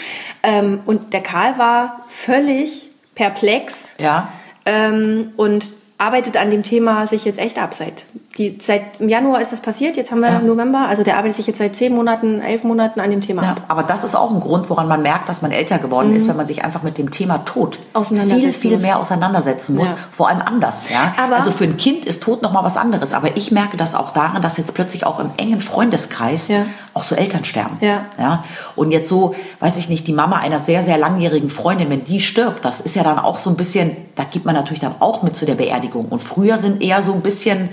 Ähm, 0.43 0.81
Und 0.87 1.13
der 1.13 1.21
Karl 1.23 1.59
war 1.59 2.01
völlig 2.09 2.91
perplex 3.15 3.91
Ja. 4.01 4.29
Ähm, 4.67 5.33
und 5.37 5.75
arbeitet 5.99 6.37
an 6.37 6.51
dem 6.51 6.63
Thema 6.63 7.07
sich 7.07 7.25
jetzt 7.25 7.39
echt 7.39 7.59
ab. 7.59 7.75
Seit, 7.75 8.05
die, 8.39 8.59
seit 8.61 9.01
im 9.01 9.09
Januar 9.09 9.41
ist 9.41 9.53
das 9.53 9.61
passiert, 9.61 9.97
jetzt 9.97 10.11
haben 10.11 10.21
wir 10.21 10.29
Ja. 10.31 10.39
November, 10.41 10.87
also 10.89 11.03
der 11.03 11.17
arbeitet 11.19 11.37
sich 11.37 11.47
jetzt 11.47 11.59
seit 11.59 11.77
zehn 11.77 11.95
Monaten, 11.95 12.41
elf 12.41 12.65
Monaten 12.65 13.01
an 13.01 13.11
dem 13.11 13.21
Thema 13.21 13.43
Ja, 13.43 13.51
ab. 13.53 13.63
aber 13.69 13.83
das 13.83 14.05
ist 14.05 14.15
auch 14.15 14.31
ein 14.31 14.41
Grund, 14.41 14.71
woran 14.71 14.89
man 14.89 15.03
merkt, 15.03 15.29
dass 15.29 15.43
man 15.43 15.51
älter 15.53 15.79
geworden 15.79 16.15
ist, 16.17 16.29
wenn 16.29 16.37
man 16.37 16.47
sich 16.47 16.65
einfach 16.65 16.83
mit 16.83 16.97
dem 16.99 17.11
Thema 17.11 17.39
Tod 17.45 17.79
Mhm. 17.95 18.31
Viel, 18.31 18.53
viel 18.53 18.79
mehr 18.79 18.99
auseinandersetzen 18.99 19.77
muss, 19.77 19.91
Ja. 19.91 19.97
vor 20.11 20.29
allem 20.29 20.41
anders. 20.43 20.89
Ja? 20.91 21.15
Aber- 21.23 21.37
also 21.37 21.51
für 21.51 21.65
ein 21.65 21.77
Kind 21.77 22.05
ist 22.05 22.23
Tod 22.23 22.43
noch 22.43 22.53
mal 22.53 22.65
was 22.65 22.77
anderes, 22.77 23.13
aber 23.13 23.37
ich 23.37 23.53
merke 23.53 23.77
das 23.77 23.95
auch 23.95 24.11
daran, 24.11 24.41
dass 24.43 24.57
jetzt 24.57 24.75
plötzlich 24.75 25.05
auch 25.07 25.19
im 25.21 25.31
engen 25.37 25.61
Freundeskreis 25.61 26.49
auch 26.95 27.05
so 27.05 27.15
Eltern 27.15 27.45
sterben. 27.45 27.77
Ja. 27.81 28.03
Ja? 28.19 28.45
Und 28.77 28.91
jetzt 28.93 29.09
so, 29.09 29.35
weiß 29.61 29.77
ich 29.77 29.89
nicht, 29.89 30.07
die 30.09 30.13
Mama 30.13 30.37
einer 30.39 30.59
sehr, 30.59 30.83
sehr 30.83 30.99
langjährigen 30.99 31.51
Freundin, 31.51 31.91
wenn 31.91 32.05
die 32.05 32.21
stirbt, 32.21 32.65
das 32.65 32.81
ist 32.81 32.97
ja 32.97 33.03
dann 33.03 33.19
auch 33.19 33.39
so 33.39 33.51
ein 33.51 33.57
bisschen, 33.57 33.97
da 34.17 34.25
gibt 34.25 34.45
man 34.47 34.55
natürlich 34.55 34.81
dann 34.81 34.95
auch 35.01 35.23
mit 35.23 35.37
zu 35.37 35.45
der 35.47 35.55
Beerdigung. 35.55 36.07
Und 36.07 36.23
früher 36.23 36.57
sind 36.59 36.83
eher 36.83 37.03
so 37.03 37.13
ein 37.13 37.21
bisschen, 37.21 37.69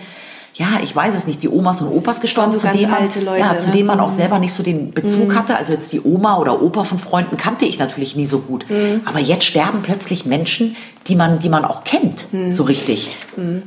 ja, 0.55 0.67
ich 0.83 0.95
weiß 0.95 1.15
es 1.15 1.25
nicht, 1.27 1.41
die 1.43 1.49
Omas 1.49 1.81
und 1.81 1.87
Opas 1.89 2.21
gestorben, 2.21 2.51
so 2.51 2.57
zu, 2.57 2.67
denen 2.69 2.91
man, 2.91 3.03
Leute, 3.23 3.39
ja, 3.39 3.57
zu 3.57 3.67
ne? 3.69 3.73
denen 3.75 3.87
man 3.87 3.99
auch 3.99 4.09
selber 4.09 4.39
nicht 4.39 4.53
so 4.53 4.63
den 4.63 4.91
Bezug 4.91 5.35
hatte. 5.35 5.55
Also 5.55 5.73
jetzt 5.73 5.91
die 5.93 6.01
Oma 6.01 6.37
oder 6.37 6.61
Opa 6.61 6.83
von 6.83 6.99
Freunden 6.99 7.37
kannte 7.37 7.65
ich 7.65 7.79
natürlich 7.79 8.15
nie 8.15 8.25
so 8.25 8.39
gut. 8.39 8.65
Aber 9.05 9.19
jetzt 9.19 9.45
sterben 9.45 9.81
plötzlich 9.81 10.25
Menschen, 10.25 10.75
die 11.07 11.15
man, 11.15 11.39
die 11.39 11.49
man 11.49 11.65
auch 11.65 11.83
kennt, 11.85 12.27
so 12.51 12.63
richtig. 12.63 13.15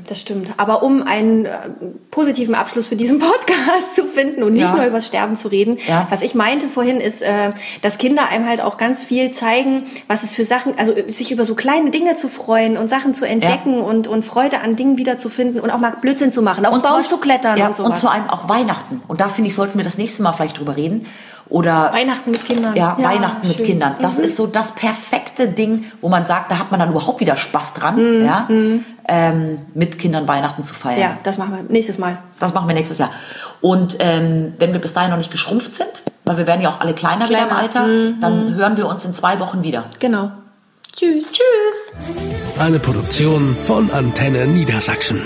Das 0.07 0.21
stimmt. 0.21 0.49
Aber 0.59 0.83
um 0.83 1.03
einen 1.03 1.47
äh, 1.47 1.51
positiven 2.11 2.55
Abschluss 2.55 2.89
für 2.89 2.95
diesen 2.97 3.19
Podcast 3.21 3.97
zu 3.97 4.05
finden 4.05 4.43
und 4.43 4.53
nicht 4.53 4.63
Ja. 4.69 4.77
nur 4.77 4.85
über 4.85 4.97
das 4.97 5.07
Sterben 5.07 5.37
zu 5.37 5.49
reden, 5.49 5.79
Ja. 5.89 6.07
was 6.11 6.21
ich 6.23 6.35
meinte 6.35 6.69
vorhin 6.69 6.99
ist, 7.01 7.23
äh, 7.23 7.53
dass 7.81 7.97
Kinder 7.99 8.29
einem 8.29 8.47
halt 8.47 8.61
auch 8.61 8.77
ganz 8.77 9.03
viel 9.03 9.31
zeigen, 9.33 9.85
was 10.09 10.23
es 10.23 10.35
für 10.35 10.45
Sachen, 10.45 10.75
also 10.79 10.93
sich 11.09 11.33
über 11.33 11.45
so 11.45 11.55
kleine 11.55 11.91
Dinge 11.91 12.17
zu 12.17 12.29
freuen 12.29 12.77
und 12.77 12.89
Sachen 12.89 13.15
zu 13.15 13.27
entdecken 13.27 13.79
und, 13.81 14.07
und 14.09 14.25
Freude 14.25 14.61
an 14.61 14.77
Dingen 14.77 14.99
wiederzufinden 14.99 15.61
und 15.61 15.71
auch 15.71 15.79
mal 15.79 15.97
Blödsinn 16.01 16.33
zu 16.33 16.43
machen, 16.43 16.65
zum 16.75 16.83
Baum 16.83 16.93
Beispiel- 16.99 17.11
zu 17.11 17.17
klettern 17.19 17.57
ja, 17.59 17.67
und 17.69 17.77
sowas. 17.77 17.91
Und 17.91 17.97
zu 17.99 18.09
einem 18.09 18.29
auch 18.31 18.49
Weihnachten. 18.49 19.03
Und 19.09 19.21
da 19.21 19.29
finde 19.29 19.49
ich, 19.49 19.55
sollten 19.55 19.79
wir 19.79 19.85
das 19.85 19.99
nächste 19.99 20.23
Mal 20.23 20.33
vielleicht 20.33 20.59
drüber 20.59 20.77
reden. 20.77 21.07
Oder 21.49 21.93
Weihnachten 21.93 22.31
mit 22.31 22.47
Kindern. 22.47 22.75
Ja, 22.77 22.97
Weihnachten 22.99 23.47
mit 23.47 23.59
schön. 23.59 23.67
Kindern. 23.67 23.97
Das 24.01 24.17
Mhm. 24.17 24.25
ist 24.25 24.37
so 24.37 24.47
das 24.47 24.73
perfekte 24.73 25.49
Ding, 25.49 25.85
wo 26.01 26.09
man 26.09 26.25
sagt, 26.25 26.51
da 26.51 26.59
hat 26.59 26.71
man 26.71 26.81
dann 26.81 26.91
überhaupt 26.91 27.21
wieder 27.21 27.37
Spaß 27.37 27.75
dran, 27.75 27.97
Mhm. 27.97 28.25
ja, 28.25 28.49
ähm, 29.09 29.59
mit 29.75 29.99
Kindern 29.99 30.27
Weihnachten 30.29 30.63
zu 30.63 30.73
feiern. 30.73 30.99
Ja, 31.01 31.19
das 31.25 31.37
machen 31.37 31.55
wir 31.57 31.63
nächstes 31.65 31.99
Mal. 31.99 32.17
Das 32.41 32.55
machen 32.55 32.69
wir 32.69 32.75
nächstes 32.75 32.97
Jahr. 32.99 33.11
Und 33.61 33.97
ähm, 34.01 34.55
wenn 34.59 34.73
wir 34.73 34.81
bis 34.81 34.95
dahin 34.95 35.11
noch 35.11 35.19
nicht 35.19 35.31
geschrumpft 35.31 35.77
sind, 35.77 36.03
weil 36.25 36.39
wir 36.39 36.47
werden 36.47 36.63
ja 36.63 36.71
auch 36.71 36.81
alle 36.81 36.95
kleiner, 36.95 37.29
wieder 37.29 37.41
im 37.43 37.49
Kleiner. 37.49 37.61
Alter, 37.61 37.87
dann 38.21 38.55
hören 38.55 38.77
wir 38.79 38.87
uns 38.87 39.05
in 39.05 39.13
zwei 39.13 39.39
Wochen 39.41 39.63
wieder. 39.63 39.85
Genau. 39.99 40.31
Tschüss. 40.97 41.25
Tschüss! 41.33 41.93
Eine 42.59 42.79
Produktion 42.79 43.57
von 43.65 43.91
Antenne 43.91 44.47
Niedersachsen. 44.47 45.21